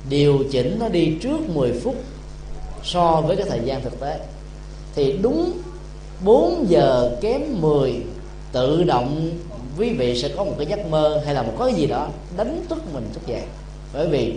[0.09, 1.95] điều chỉnh nó đi trước 10 phút
[2.83, 4.19] so với cái thời gian thực tế.
[4.95, 5.51] Thì đúng
[6.23, 8.01] 4 giờ kém 10
[8.51, 9.29] tự động
[9.77, 12.65] quý vị sẽ có một cái giấc mơ hay là một cái gì đó đánh
[12.69, 13.41] thức mình thức dậy.
[13.93, 14.33] Bởi vì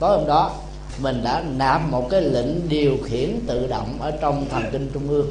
[0.00, 0.52] tối hôm đó,
[1.00, 5.08] mình đã nạp một cái lệnh điều khiển tự động ở trong thần kinh trung
[5.08, 5.30] ương.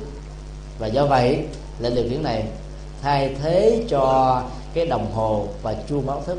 [0.79, 1.39] Và do vậy,
[1.79, 2.43] lệnh điều khiển này
[3.01, 6.37] thay thế cho cái đồng hồ và chuông báo thức.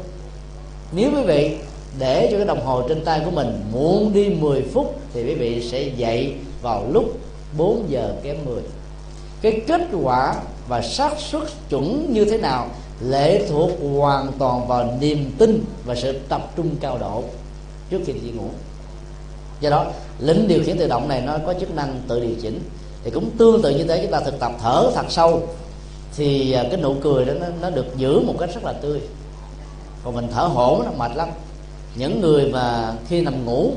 [0.93, 1.57] Nếu quý vị
[1.99, 5.34] để cho cái đồng hồ trên tay của mình muộn đi 10 phút thì quý
[5.34, 7.18] vị sẽ dậy vào lúc
[7.59, 8.62] 4 giờ kém 10
[9.42, 10.34] cái kết quả
[10.68, 12.68] và xác suất chuẩn như thế nào
[13.01, 17.22] lệ thuộc hoàn toàn vào niềm tin và sự tập trung cao độ
[17.90, 18.49] trước khi đi ngủ.
[19.61, 19.86] Do đó
[20.18, 22.61] lĩnh điều khiển tự động này nó có chức năng tự điều chỉnh.
[23.05, 25.42] Thì cũng tương tự như thế chúng ta thực tập thở thật sâu
[26.16, 29.01] thì à, cái nụ cười đó nó, nó được giữ một cách rất là tươi.
[30.05, 31.28] Còn mình thở hổn nó mệt lắm
[31.97, 33.72] những người mà khi nằm ngủ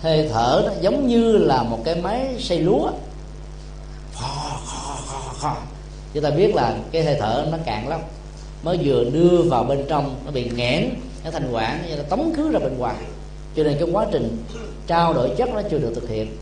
[0.00, 2.90] hơi thở nó giống như là một cái máy xay lúa.
[6.14, 8.00] Chúng ta biết là cái hơi thở nó cạn lắm.
[8.62, 10.90] Mới vừa đưa vào bên trong, nó bị nghẽn,
[11.24, 12.96] nó thành quản như là tống khứ ra bên ngoài.
[13.56, 14.44] Cho nên cái quá trình
[14.86, 16.36] trao đổi chất nó chưa được thực hiện.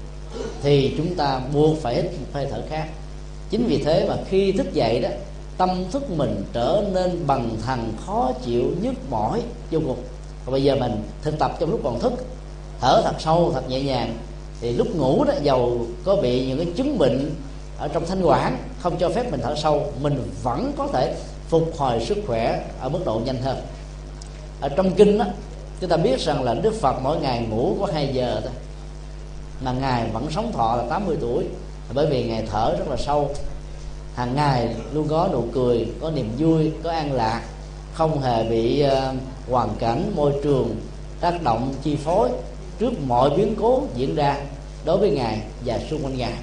[0.63, 2.87] Thì chúng ta buộc phải hít một hơi thở khác.
[3.51, 5.09] Chính vì thế mà khi thức dậy đó,
[5.57, 9.99] tâm thức mình trở nên bằng thằng khó chịu nhức mỏi vô cùng
[10.45, 12.13] còn bây giờ mình thực tập trong lúc còn thức
[12.81, 14.17] thở thật sâu thật nhẹ nhàng
[14.61, 17.35] thì lúc ngủ đó giàu có bị những cái chứng bệnh
[17.79, 21.15] ở trong thanh quản không cho phép mình thở sâu mình vẫn có thể
[21.49, 23.57] phục hồi sức khỏe ở mức độ nhanh hơn.
[24.61, 25.25] Ở trong kinh đó
[25.81, 28.53] chúng ta biết rằng là Đức Phật mỗi ngày ngủ có 2 giờ thôi
[29.65, 31.45] mà ngài vẫn sống thọ là 80 tuổi.
[31.95, 33.31] Bởi vì ngài thở rất là sâu.
[34.15, 37.43] Hàng ngày luôn có nụ cười có niềm vui có an lạc
[37.95, 39.15] không hề bị uh,
[39.51, 40.77] hoàn cảnh, môi trường,
[41.21, 42.29] tác động, chi phối
[42.79, 44.37] trước mọi biến cố diễn ra
[44.85, 46.35] đối với ngài và xung quanh ngài.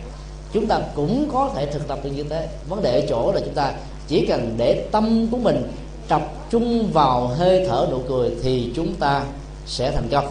[0.53, 2.47] Chúng ta cũng có thể thực tập được như thế.
[2.69, 3.73] Vấn đề ở chỗ là chúng ta
[4.07, 5.71] chỉ cần để tâm của mình
[6.07, 9.23] tập trung vào hơi thở nụ cười thì chúng ta
[9.65, 10.27] sẽ thành công.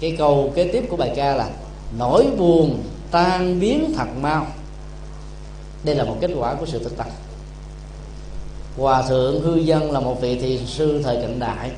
[0.00, 1.48] Cái câu kế tiếp của bài ca là,
[1.98, 4.46] nỗi buồn tan biến thật mau.
[5.84, 7.06] Đây là một kết quả của sự thực tập.
[8.76, 11.70] Hòa thượng hư dân là một vị thiền sư thời cận đại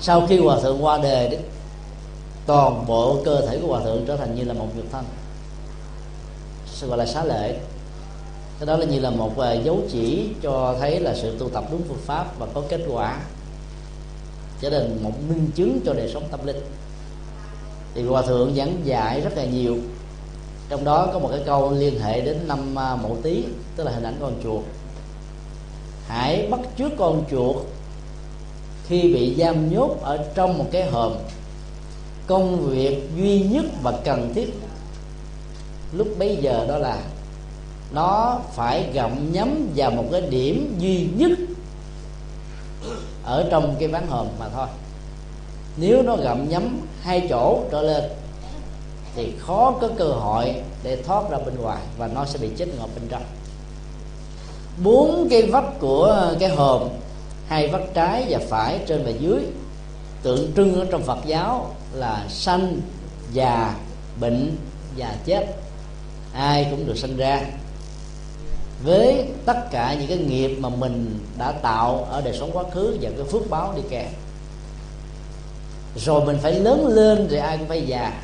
[0.00, 1.38] sau khi hòa thượng qua đề đó,
[2.46, 5.04] toàn bộ cơ thể của hòa thượng trở thành như là một nhục thân.
[6.88, 7.58] Gọi là xá lệ.
[8.58, 11.64] Cái đó là như là một à, dấu chỉ cho thấy là sự tu tập
[11.70, 13.20] đúng phương pháp và có kết quả.
[14.60, 16.60] Trở thành một minh chứng cho đời sống tâm linh.
[17.94, 19.76] Thì hòa thượng giảng dạy rất là nhiều.
[20.68, 23.44] Trong đó có một cái câu liên hệ đến năm à, mẫu mậu tý
[23.76, 24.64] tức là hình ảnh con chuột.
[26.08, 27.56] Hãy bắt trước con chuột
[28.88, 31.12] khi bị giam nhốt ở trong một cái hòm,
[32.26, 34.54] công việc duy nhất và cần thiết
[35.92, 37.02] lúc bấy giờ đó là
[37.92, 41.30] nó phải gặm nhấm vào một cái điểm duy nhất
[43.24, 44.66] ở trong cái ván hòm mà thôi.
[45.76, 48.04] Nếu nó gặm nhấm hai chỗ trở lên
[49.16, 52.66] thì khó có cơ hội để thoát ra bên ngoài và nó sẽ bị chết
[52.78, 53.22] ngọt bên trong.
[54.82, 56.82] Bốn cái vách của cái hòm
[57.48, 59.40] hai vách trái và phải trên và dưới.
[60.22, 62.80] Tượng trưng ở trong Phật giáo là sanh,
[63.32, 63.74] già,
[64.20, 64.56] bệnh
[64.96, 65.46] và chết.
[66.32, 67.42] Ai cũng được sanh ra.
[68.84, 72.96] Với tất cả những cái nghiệp mà mình đã tạo ở đời sống quá khứ
[73.00, 74.08] và cái phước báo đi kèm.
[75.96, 78.22] Rồi mình phải lớn lên rồi ai cũng phải già.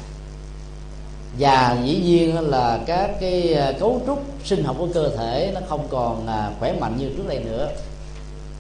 [1.39, 5.89] Và dĩ nhiên là các cái cấu trúc sinh học của cơ thể nó không
[5.91, 7.69] còn à, khỏe mạnh như trước đây nữa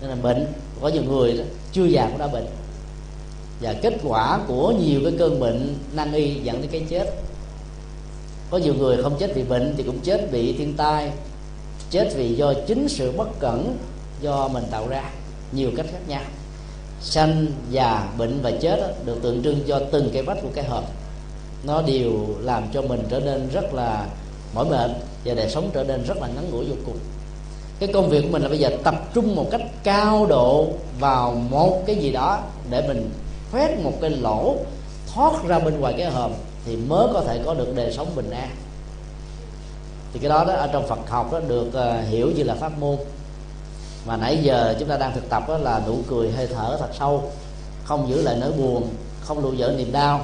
[0.02, 0.46] nên là bệnh
[0.80, 2.46] có nhiều người đó, chưa già cũng đã bệnh.
[3.60, 7.14] Và kết quả của nhiều cái cơn bệnh nan y dẫn đến cái chết.
[8.50, 11.12] Có nhiều người không chết vì bệnh thì cũng chết vì thiên tai
[11.90, 13.76] chết vì do chính sự bất cẩn
[14.20, 15.10] do mình tạo ra.
[15.52, 16.22] Nhiều cách khác nhau.
[17.00, 20.64] Sanh già bệnh và chết đó, được tượng trưng cho từng cái vách của cái
[20.64, 20.84] hộp.
[21.64, 24.06] Nó đều làm cho mình trở nên rất là
[24.54, 24.90] mỏi mệt
[25.24, 26.98] và đời sống trở nên rất là ngắn ngủi vô cùng
[27.86, 30.68] cái công việc của mình là bây giờ tập trung một cách cao độ
[30.98, 33.10] vào một cái gì đó để mình
[33.50, 34.56] khoét một cái lỗ
[35.14, 36.30] thoát ra bên ngoài cái hòm
[36.66, 38.48] thì mới có thể có được đời sống bình an.
[40.12, 42.78] Thì cái đó đó ở trong Phật học đó được uh, hiểu như là pháp
[42.78, 42.96] môn.
[44.06, 46.90] Mà nãy giờ chúng ta đang thực tập đó là nụ cười hơi thở thật
[46.98, 47.30] sâu
[47.84, 48.88] không giữ lại nỗi buồn
[49.20, 50.20] không lưu dở niềm đau.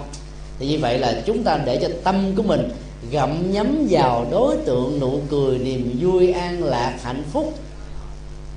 [0.58, 2.70] Thì như vậy là chúng ta để cho tâm của mình
[3.10, 7.54] gặm nhấm vào đối tượng nụ cười niềm vui an lạc hạnh phúc.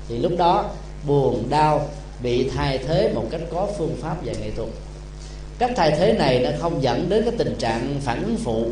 [0.08, 0.70] Thì lúc đó
[1.06, 1.88] buồn đau
[2.22, 4.68] bị thay thế một cách có phương pháp và nghệ thuật.
[5.58, 8.66] Cách thay thế này nó không dẫn đến cái tình trạng phản ứng phụ.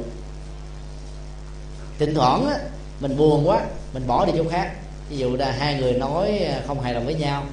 [1.99, 2.59] Thỉnh thoảng á,
[3.01, 3.64] mình buồn quá
[3.95, 4.73] mình bỏ đi chỗ khác.
[5.11, 7.45] Ví dụ là hai người nói không hài lòng với nhau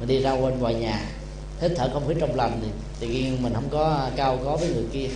[0.00, 1.00] mình đi ra quên ngoài nhà
[1.60, 2.68] hít thở không khí trong lành thì
[3.00, 5.08] tự nhiên mình không có cao có với người kia.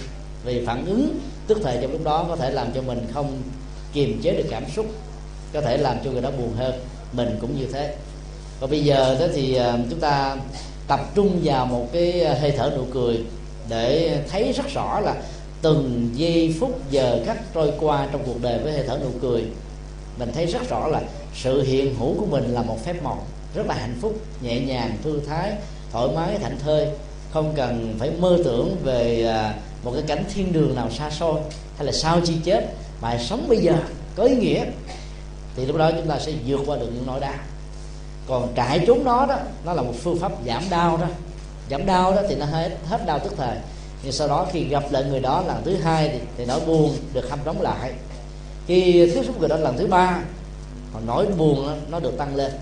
[0.45, 3.43] Vì phản ứng tức thời trong lúc đó có thể làm cho mình không
[3.93, 4.87] kiềm chế được cảm xúc,
[5.53, 6.75] có thể làm cho người đó buồn hơn,
[7.13, 7.95] mình cũng như thế.
[8.61, 10.37] Và bây giờ đó thì à, chúng ta
[10.89, 13.19] tập trung vào một cái à, hơi thở nụ cười
[13.69, 15.15] để thấy rất rõ là
[15.63, 19.45] từng giây phút giờ khắc trôi qua trong cuộc đời với hơi thở nụ cười.
[20.19, 21.03] Mình thấy rất rõ là
[21.35, 24.97] sự hiện hữu của mình là một phép màu, rất là hạnh phúc, nhẹ nhàng,
[25.03, 25.53] thư thái,
[25.93, 26.87] thoải mái, thảnh thơi.
[27.33, 31.41] Không cần phải mơ tưởng về à, một cái cảnh thiên đường nào xa xôi
[31.77, 32.67] hay là sau chi chết
[33.01, 33.75] mà sống bây giờ
[34.17, 34.65] có ý nghĩa
[35.57, 37.35] thì lúc đó chúng ta sẽ vượt qua được những nỗi đau.
[38.29, 41.07] Còn trải trốn nó đó nó là một phương pháp giảm đau đó.
[41.71, 43.57] Giảm đau đó thì nó hết hết đau tức thời.
[44.03, 46.97] Nhưng sau đó khi gặp lại người đó lần thứ hai thì, thì nỗi buồn
[47.13, 47.93] được hâm đóng lại.
[48.67, 50.21] Khi tiếp xúc người đó lần thứ ba
[51.07, 52.53] nỗi buồn đó, nó được tăng lên.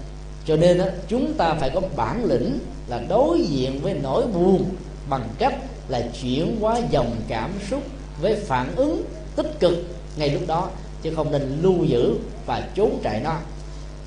[0.46, 2.58] Cho nên đó, chúng ta phải có bản lĩnh
[2.88, 4.64] là đối diện với nỗi buồn
[5.08, 5.54] bằng cách
[5.88, 7.82] là chuyển hóa dòng cảm xúc
[8.20, 9.04] với phản ứng
[9.36, 9.74] tích cực
[10.16, 10.68] ngay lúc đó
[11.02, 12.14] chứ không nên lưu giữ
[12.46, 13.36] và trốn chạy nó.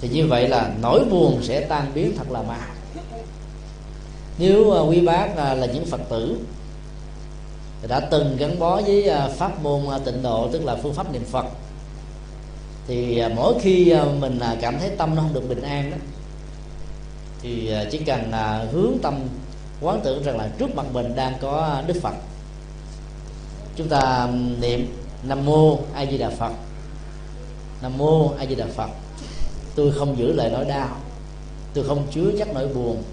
[0.02, 2.58] Thì như vậy là nỗi buồn sẽ tan biến thật là mau
[4.40, 6.38] nếu uh, quý bác uh, là những phật tử
[7.88, 11.24] đã từng gắn bó với uh, pháp môn tịnh độ tức là phương pháp niệm
[11.32, 11.46] phật
[12.88, 15.98] thì mỗi khi mình cảm thấy tâm nó không được bình an đó
[17.42, 18.32] thì chỉ cần
[18.72, 19.20] hướng tâm
[19.82, 22.14] quán tưởng rằng là trước mặt mình đang có đức phật.
[23.76, 24.28] Chúng ta
[24.60, 26.52] niệm nam mô a di đà phật.
[27.82, 28.90] Nam mô a di đà phật.
[29.76, 30.90] Tôi không giữ lại nỗi đau.
[31.74, 33.04] Tôi không chứa chắc nỗi buồn.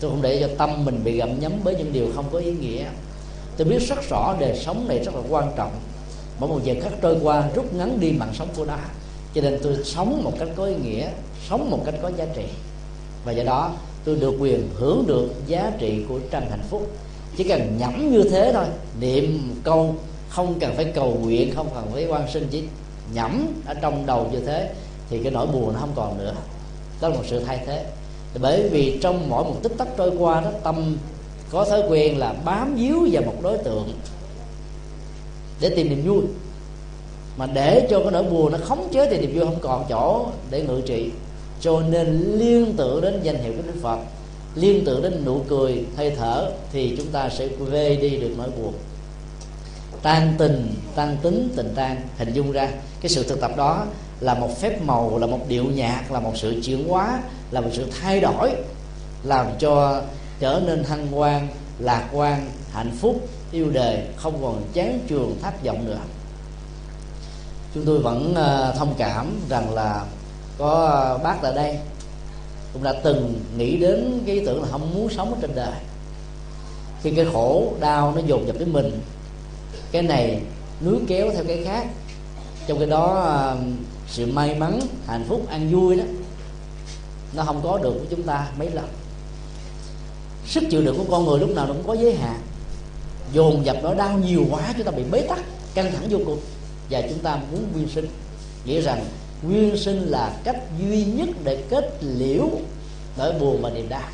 [0.00, 2.52] Tôi không để cho tâm mình bị gặm nhấm bởi những điều không có ý
[2.52, 2.84] nghĩa.
[3.56, 5.72] Tôi biết rất rõ đời sống này rất là quan trọng.
[6.38, 8.76] Mỗi một giờ khắc trôi qua rút ngắn đi mạng sống của nó.
[9.34, 11.08] Cho nên tôi sống một cách có ý nghĩa,
[11.48, 12.44] sống một cách có giá trị.
[13.24, 13.72] Và do đó
[14.04, 16.90] tôi được quyền hưởng được giá trị của trăm hạnh phúc.
[17.36, 18.64] Chỉ cần nhẩm như thế thôi,
[19.00, 19.94] niệm câu
[20.28, 22.62] không cần phải cầu nguyện, không cần phải quan sinh, chỉ
[23.14, 24.70] nhẩm ở trong đầu như thế
[25.10, 26.34] thì cái nỗi buồn nó không còn nữa.
[27.00, 27.84] Đó là một sự thay thế.
[28.40, 30.96] Bởi vì trong mỗi một tích tắc trôi qua đó, tâm
[31.50, 33.92] có thói quen là bám víu vào một đối tượng
[35.60, 36.22] để tìm niềm vui.
[37.36, 40.26] Mà để cho cái nỗi buồn nó khống chế thì niềm vui không còn chỗ
[40.50, 41.10] để ngự trị
[41.64, 43.98] cho nên liên tưởng đến danh hiệu của đức phật,
[44.54, 48.50] liên tưởng đến nụ cười, hơi thở, thì chúng ta sẽ vê đi được nỗi
[48.50, 48.74] buồn.
[50.02, 52.68] Tan tình, tan tính, tình tan, hình dung ra.
[53.00, 53.86] Cái sự thực tập đó
[54.20, 57.70] là một phép màu, là một điệu nhạc, là một sự chuyển hóa, là một
[57.72, 58.52] sự thay đổi,
[59.22, 60.02] làm cho
[60.40, 61.48] trở nên thăng quan
[61.78, 65.98] lạc quan, hạnh phúc, yêu đời không còn chán trường thất vọng nữa.
[67.74, 70.04] Chúng tôi vẫn ờ, thông cảm rằng là
[70.58, 71.78] có à, bác tại đây.
[72.72, 75.80] Cũng đã từng nghĩ đến cái ý tưởng là không muốn sống ở trên đời.
[77.02, 79.00] Khi cái khổ, đau nó dồn dập đến mình,
[79.92, 80.40] cái này
[80.84, 81.86] núi kéo theo cái khác.
[82.66, 83.56] Trong cái đó à,
[84.08, 86.04] sự may mắn, hạnh phúc, an vui đó,
[87.36, 88.88] nó không có được của chúng ta mấy lần.
[90.46, 92.40] Sức chịu đựng của con người lúc nào nó cũng có giới hạn.
[93.32, 95.40] Dồn dập nỗi đau nhiều quá, chúng ta bị bế tắc,
[95.74, 96.38] căng thẳng vô cùng.
[96.90, 98.06] Và chúng ta muốn nguyên sinh.
[98.64, 99.04] Nghĩa rằng
[99.42, 102.48] nguyên sinh là cách duy nhất để kết liễu
[103.18, 104.08] nỗi buồn và niềm đau.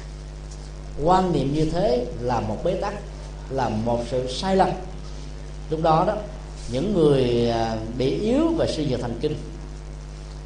[1.04, 2.94] Quan niệm như thế là một bế tắc,
[3.50, 4.68] là một sự sai lầm.
[5.70, 6.16] Lúc đó đó,
[6.72, 9.34] những người à, bị yếu và suy nhược thần kinh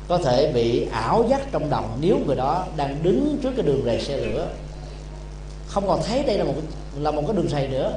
[0.08, 3.82] có thể bị ảo giác trong đầu nếu người đó đang đứng trước cái đường
[3.84, 4.48] rầy xe lửa.
[5.66, 6.54] Không còn thấy đây là một
[6.98, 7.92] là một cái đường rầy nữa,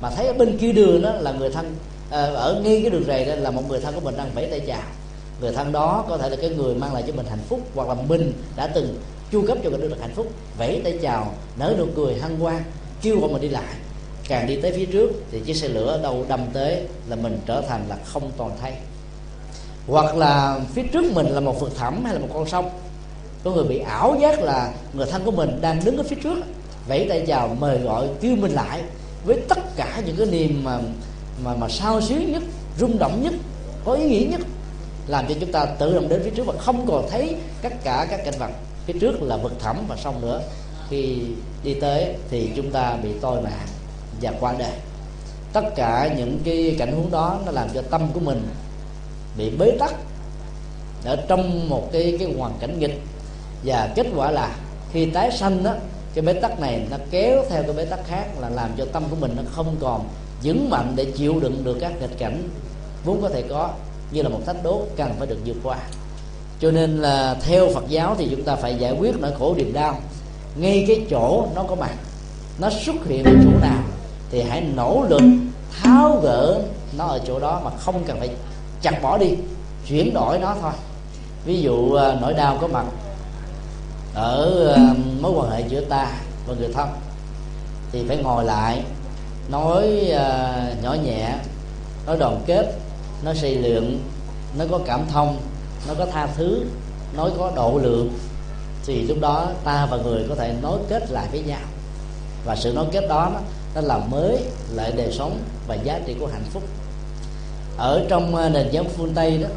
[0.00, 1.76] mà thấy ở bên kia đường đó là người thân
[2.10, 4.46] à, ở ngay cái đường rầy đó là một người thân của mình đang vẫy
[4.50, 4.82] tay chào
[5.40, 7.88] người thân đó có thể là cái người mang lại cho mình hạnh phúc hoặc
[7.88, 9.00] là mình đã từng
[9.32, 10.32] chu cấp cho mình được hạnh phúc.
[10.58, 12.62] Vẫy tay chào, nở nụ cười, hân hoan,
[13.02, 13.74] kêu gọi mình đi lại.
[14.28, 17.62] Càng đi tới phía trước thì chiếc xe lửa đâu đâm tới là mình trở
[17.68, 18.72] thành là không toàn thay
[19.88, 22.70] hoặc là phía trước mình là một vực thẳm hay là một con sông.
[23.44, 26.38] Có người bị ảo giác là người thân của mình đang đứng ở phía trước.
[26.88, 28.82] Vẫy tay chào, mời gọi, kêu mình lại.
[29.24, 30.78] Với tất cả những cái niềm mà
[31.44, 32.42] mà mà sao xuyến nhất,
[32.78, 33.32] rung động nhất,
[33.84, 34.40] có ý nghĩa nhất
[35.06, 38.06] làm cho chúng ta tự động đến phía trước và không còn thấy tất cả
[38.10, 38.50] các cảnh vật.
[38.86, 40.40] Phía trước là vực thẳm và sông nữa,
[40.90, 41.18] khi
[41.64, 43.66] đi tới thì chúng ta bị tôi mạng
[44.22, 44.72] và qua đời
[45.52, 48.48] tất cả những cái cảnh huống đó nó làm cho tâm của mình
[49.36, 49.94] bị bế tắc
[51.04, 53.00] ở trong một cái cái hoàn cảnh nghịch.
[53.64, 54.56] Và kết quả là
[54.92, 55.74] khi tái sanh đó
[56.14, 59.04] cái bế tắc này nó kéo theo cái bế tắc khác là làm cho tâm
[59.10, 60.08] của mình nó không còn
[60.42, 62.48] vững mạnh để chịu đựng được các nghịch cảnh
[63.04, 63.70] vốn có thể có
[64.10, 65.76] như là một thách đố cần phải được vượt qua.
[66.60, 69.72] Cho nên là theo Phật giáo thì chúng ta phải giải quyết nỗi khổ niềm
[69.72, 69.98] đau.
[70.56, 71.92] Ngay cái chỗ nó có mặt,
[72.58, 73.82] nó xuất hiện ở chỗ nào
[74.30, 75.22] thì hãy nỗ lực
[75.82, 76.60] tháo gỡ
[76.98, 78.30] nó ở chỗ đó mà không cần phải
[78.82, 79.30] chặt bỏ đi,
[79.86, 80.72] chuyển đổi nó thôi.
[81.44, 82.84] Ví dụ à, nỗi đau có mặt
[84.14, 86.12] ở à, mối quan hệ giữa ta
[86.46, 86.88] và người thân
[87.92, 88.82] thì phải ngồi lại,
[89.48, 91.34] nói à, nhỏ nhẹ,
[92.06, 92.78] nói đoàn kết
[93.22, 94.00] nó xây lượng
[94.58, 95.36] nó có cảm thông,
[95.88, 96.64] nó có tha thứ,
[97.16, 98.10] nó có độ lượng.
[98.86, 101.60] Thì lúc đó ta và người có thể nối kết lại với nhau.
[102.44, 103.32] Và sự nối kết đó
[103.74, 104.42] nó làm mới
[104.74, 106.62] lại đời sống và giá trị của hạnh phúc.
[107.76, 109.48] Ở trong ờ, nền giáo phương tây đó,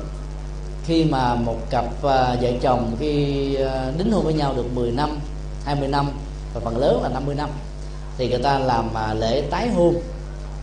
[0.86, 4.92] khi mà một cặp ờ, vợ chồng khi ờ, đính hôn với nhau được 10
[4.92, 5.20] năm
[5.66, 6.12] 20 năm,
[6.54, 7.50] và phần lớn là 50 năm,
[8.18, 8.90] thì người ta làm
[9.20, 9.96] lễ tái hôn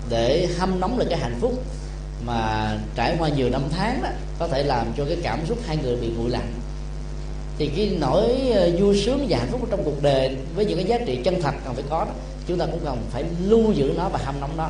[0.09, 1.53] để hâm nóng lại cái hạnh phúc
[2.27, 4.09] mà trải qua nhiều năm tháng đó,
[4.39, 6.53] có thể làm cho cái cảm xúc hai người bị nguội lạnh.
[7.59, 10.87] Thì cái nỗi ờ, vui sướng và hạnh phúc trong cuộc đời với những cái
[10.87, 12.11] giá trị chân thật cần phải có đó,
[12.49, 14.69] chúng ta cũng cần phải lưu giữ nó và hâm nóng nó.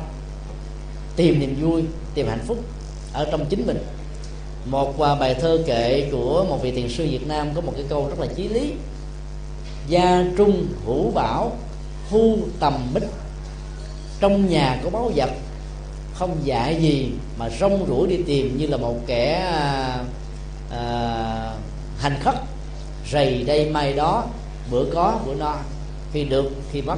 [1.15, 1.83] Tìm niềm vui,
[2.13, 2.57] tìm hạnh phúc
[3.13, 3.77] ở trong chính mình.
[4.65, 7.85] Một à, bài thơ kệ của một vị thiền sư Việt Nam có một cái
[7.89, 8.73] câu rất là chí lý.
[9.87, 11.51] Gia trung hữu bảo
[12.09, 13.03] thu tầm bích
[14.19, 15.29] trong nhà có báu vật
[16.19, 20.03] không dạy gì mà rong ruổi đi tìm như là một kẻ à,
[20.71, 21.53] à,
[21.97, 22.35] hành khất
[23.11, 24.25] rầy đây mai đó
[24.71, 25.55] bữa có bữa no
[26.13, 26.97] khi được khi mất.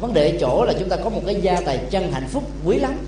[0.00, 2.78] Vấn đề chỗ là chúng ta có một cái gia tài chân hạnh phúc quý
[2.78, 3.06] lắm.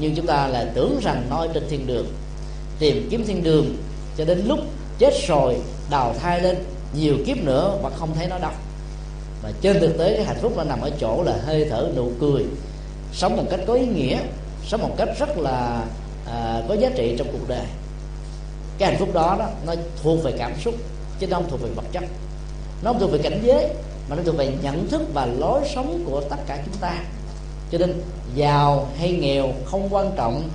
[0.00, 2.06] Nhưng chúng ta là tưởng rằng nó trên thiên đường
[2.78, 3.76] tìm kiếm thiên đường
[4.16, 4.58] cho đến lúc
[4.98, 5.56] chết rồi
[5.90, 6.56] đào thai lên
[6.94, 8.52] nhiều kiếp nữa mà không thấy nó đâu.
[9.42, 12.10] Và trên thực tế cái hạnh phúc nó nằm ở chỗ là hơi thở nụ
[12.20, 12.44] cười
[13.12, 14.18] sống một cách có ý nghĩa
[14.66, 15.84] sống một cách rất là
[16.26, 17.66] à, có giá trị trong cuộc đời.
[18.78, 20.74] Cái hạnh phúc đó, đó nó thuộc về cảm xúc
[21.18, 22.04] chứ nó không thuộc về vật chất.
[22.82, 23.68] Nó không thuộc về cảnh giới
[24.08, 26.94] mà nó thuộc về nhận thức và lối sống của tất cả chúng ta.
[27.72, 28.02] Cho nên
[28.34, 30.48] giàu hay nghèo không quan trọng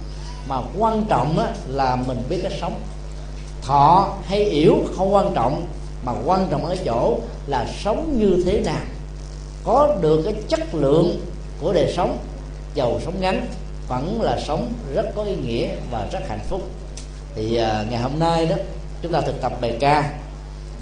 [0.48, 2.80] mà quan trọng á, là mình biết cách sống.
[3.62, 5.66] Thọ hay yếu không quan trọng
[6.06, 8.82] mà quan trọng ở chỗ là sống như thế nào.
[9.64, 11.20] Có được cái chất lượng
[11.62, 12.18] của đời sống
[12.76, 13.48] giàu sống ngắn
[13.92, 16.62] vẫn là sống rất có ý nghĩa và rất hạnh phúc.
[17.36, 18.56] Thì à, ngày hôm nay đó
[19.02, 20.14] chúng ta thực tập bài ca.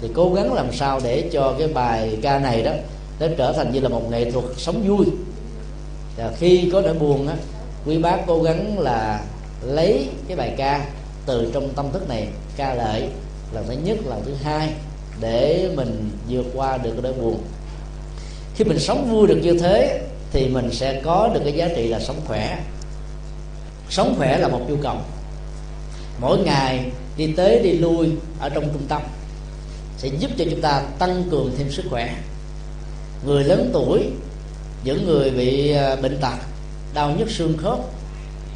[0.00, 2.72] Thì cố gắng làm sao để cho cái bài ca này đó
[3.20, 5.06] nó trở thành như là một nghệ thuật sống vui.
[6.16, 7.34] Và khi có nỗi buồn á
[7.86, 9.20] quý bác cố gắng là
[9.62, 10.86] lấy cái bài ca
[11.26, 13.08] từ trong tâm thức này ca lợi
[13.52, 14.68] lần thứ nhất lần thứ hai
[15.20, 17.38] để mình vượt qua được cái nỗi buồn.
[18.54, 20.00] Khi mình sống vui được như thế
[20.32, 22.58] thì mình sẽ có được cái giá trị là sống khỏe
[23.90, 24.96] sống khỏe là một nhu cầu.
[26.20, 28.08] Mỗi ngày đi tới đi lui
[28.40, 29.02] ở trong trung tâm
[29.98, 32.14] sẽ giúp cho chúng ta tăng cường thêm sức khỏe.
[33.26, 34.06] Người lớn tuổi,
[34.84, 36.36] những người bị ờ, bệnh tật,
[36.94, 37.78] đau nhức xương khớp,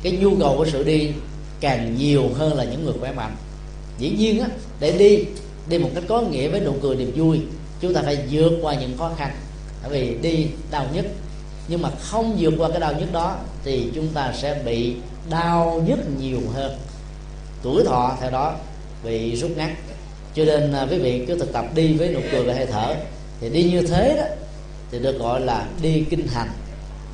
[0.02, 1.12] cái nhu cầu của sự đi
[1.60, 3.36] càng nhiều hơn là những người khỏe mạnh.
[3.98, 4.48] Dĩ nhiên á,
[4.80, 5.24] để đi
[5.68, 7.40] đi một cách có nghĩa với nụ cười niềm vui,
[7.80, 9.30] chúng ta phải vượt qua những khó khăn.
[9.82, 11.06] Bởi vì đi đau nhức,
[11.68, 14.94] nhưng mà không vượt qua cái đau nhức đó thì chúng ta sẽ bị
[15.30, 16.78] đau nhức nhiều hơn
[17.62, 18.54] tuổi thọ theo đó
[19.04, 19.74] bị rút ngắn.
[20.34, 22.94] Cho nên à, quý vị cứ thực tập đi với nụ cười và hơi thở.
[23.40, 24.24] Thì đi như thế đó
[24.90, 26.48] thì được gọi là đi kinh hành.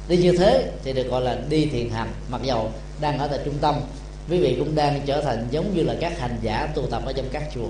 [0.09, 2.09] Đi như thế thì được gọi là đi thiền hành.
[2.29, 3.75] Mặc dầu đang ở tại trung tâm
[4.31, 7.13] quý vị cũng đang trở thành giống như là các hành giả tu tập ở
[7.13, 7.69] trong các chùa.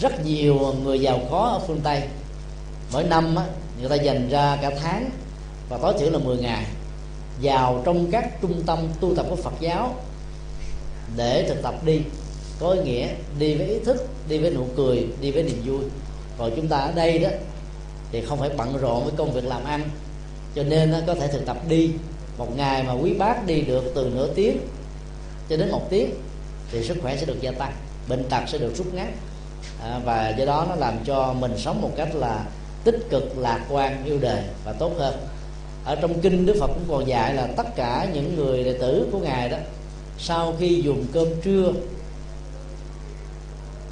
[0.00, 2.02] Rất nhiều người giàu có ở phương tây.
[2.92, 3.44] Mỗi năm á,
[3.80, 5.10] người ta dành ra cả tháng
[5.68, 6.64] và tối thiểu là 10 ngày
[7.42, 9.94] vào trong các trung tâm tu tập của Phật giáo
[11.16, 12.00] để thực tập đi.
[12.60, 13.08] Có ý nghĩa
[13.38, 15.80] đi với ý thức đi với nụ cười đi với niềm vui.
[16.38, 17.28] Còn chúng ta ở đây đó
[18.12, 19.90] thì không phải bận rộn với công việc làm ăn.
[20.54, 21.90] Cho nên nó có thể thực tập đi.
[22.38, 24.58] Một ngày mà quý bác đi được từ nửa tiếng
[25.48, 26.10] cho đến một tiếng
[26.72, 27.72] thì sức khỏe sẽ được gia tăng
[28.08, 29.12] bệnh tật sẽ được rút ngắn.
[29.82, 32.44] À, và do đó nó làm cho mình sống một cách là
[32.84, 35.14] tích cực lạc quan yêu đời và tốt hơn
[35.84, 39.08] ở trong kinh đức phật cũng còn dạy là tất cả những người đệ tử
[39.12, 39.58] của ngài đó
[40.18, 41.72] sau khi dùng cơm trưa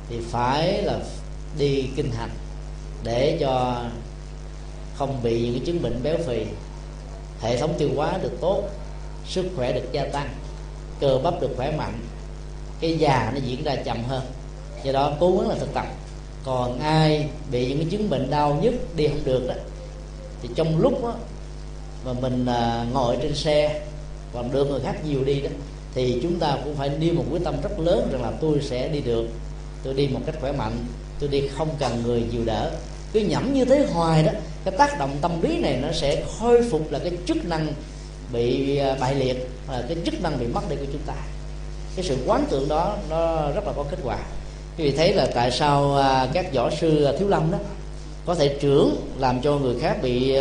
[0.08, 0.98] thì phải là
[1.58, 2.30] đi kinh hành
[3.04, 3.84] để cho
[4.94, 6.44] không bị những cái chứng bệnh béo phì.
[7.40, 8.62] Hệ thống tiêu hóa được tốt
[9.26, 10.28] sức khỏe được gia tăng
[11.00, 11.98] cơ bắp được khỏe mạnh
[12.80, 14.22] cái già nó diễn ra chậm hơn.
[14.82, 15.86] Do đó cố gắng là thực tập.
[16.44, 19.54] Còn ai bị những cái chứng bệnh đau nhất đi không được đó
[20.42, 21.14] thì trong lúc đó,
[22.04, 23.80] mà mình à, ngồi trên xe
[24.32, 25.50] và đưa người khác nhiều đi đó
[25.94, 28.88] thì chúng ta cũng phải đi một quyết tâm rất lớn rằng là tôi sẽ
[28.88, 29.26] đi được.
[29.82, 30.72] Tôi đi một cách khỏe mạnh
[31.20, 32.70] tôi đi không cần người nhiều đỡ.
[33.12, 34.32] Cứ nhẩm như thế hoài đó
[34.64, 37.72] cái tác động tâm lý này nó sẽ khôi phục là cái chức năng
[38.32, 41.14] bị à, bại liệt là cái chức năng bị mất đi của chúng ta.
[41.96, 44.18] Cái sự quán tưởng đó nó rất là có kết quả.
[44.78, 47.58] Quý vị thấy là tại sao à, các võ sư à, thiếu lâm đó
[48.26, 50.36] có thể trưởng làm cho người khác bị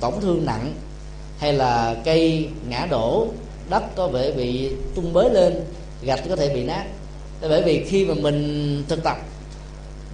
[0.00, 0.74] tổn thương nặng
[1.38, 3.26] hay là cây ngã đổ,
[3.70, 5.60] đất có vẻ bị tung bới lên,
[6.02, 6.84] gạch có thể bị nát.
[7.40, 9.16] Bởi vì khi mà mình thực tập,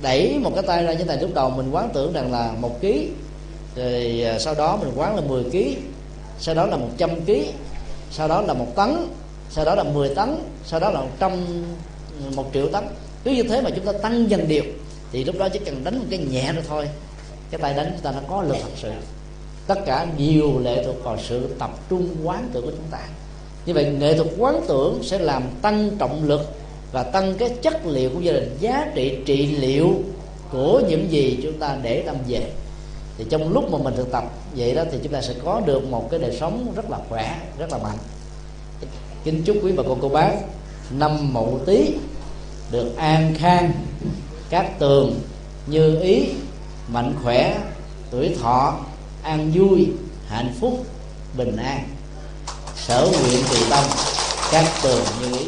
[0.02, 2.52] đẩy một cái tay ra như thế này, lúc đầu mình quán tưởng rằng là
[2.60, 3.08] một ký,
[3.76, 5.76] rồi à, sau đó mình quán là 10 ký,
[6.38, 7.46] sau đó là 100 ký,
[8.10, 9.08] sau đó là một tấn,
[9.50, 10.34] sau đó là 10 tấn,
[10.64, 11.32] sau đó là một trăm,
[12.34, 12.84] một triệu tấn.
[13.24, 14.62] Cứ như thế mà chúng ta tăng dần đều
[15.12, 16.88] thì lúc đó chỉ cần đánh một cái nhẹ rồi thôi,
[17.50, 18.90] cái tay đánh chúng ta nó có lực thật sự
[19.74, 22.98] tất cả nhiều lệ thuộc vào sự tập trung quán tưởng của chúng ta.
[23.66, 26.40] Như vậy, nghệ thuật quán tưởng sẽ làm tăng trọng lực
[26.92, 29.94] và tăng cái chất liệu của gia đình, giá trị trị liệu
[30.50, 32.50] của những gì chúng ta để tâm về.
[33.18, 34.24] Thì trong lúc mà mình thực tập
[34.56, 37.40] vậy đó, thì chúng ta sẽ có được một cái đời sống rất là khỏe,
[37.58, 37.98] rất là mạnh.
[39.24, 40.32] Kính chúc quý bà con, cô bác
[40.90, 41.94] năm mậu tý
[42.70, 43.72] được an khang
[44.50, 45.20] các tường
[45.66, 46.28] như ý,
[46.88, 47.58] mạnh khỏe,
[48.10, 48.78] tuổi thọ
[49.22, 49.88] an vui
[50.28, 50.86] hạnh phúc
[51.36, 51.88] bình an.
[52.76, 53.84] Sở nguyện tùy tâm
[54.50, 55.46] các tường như ý.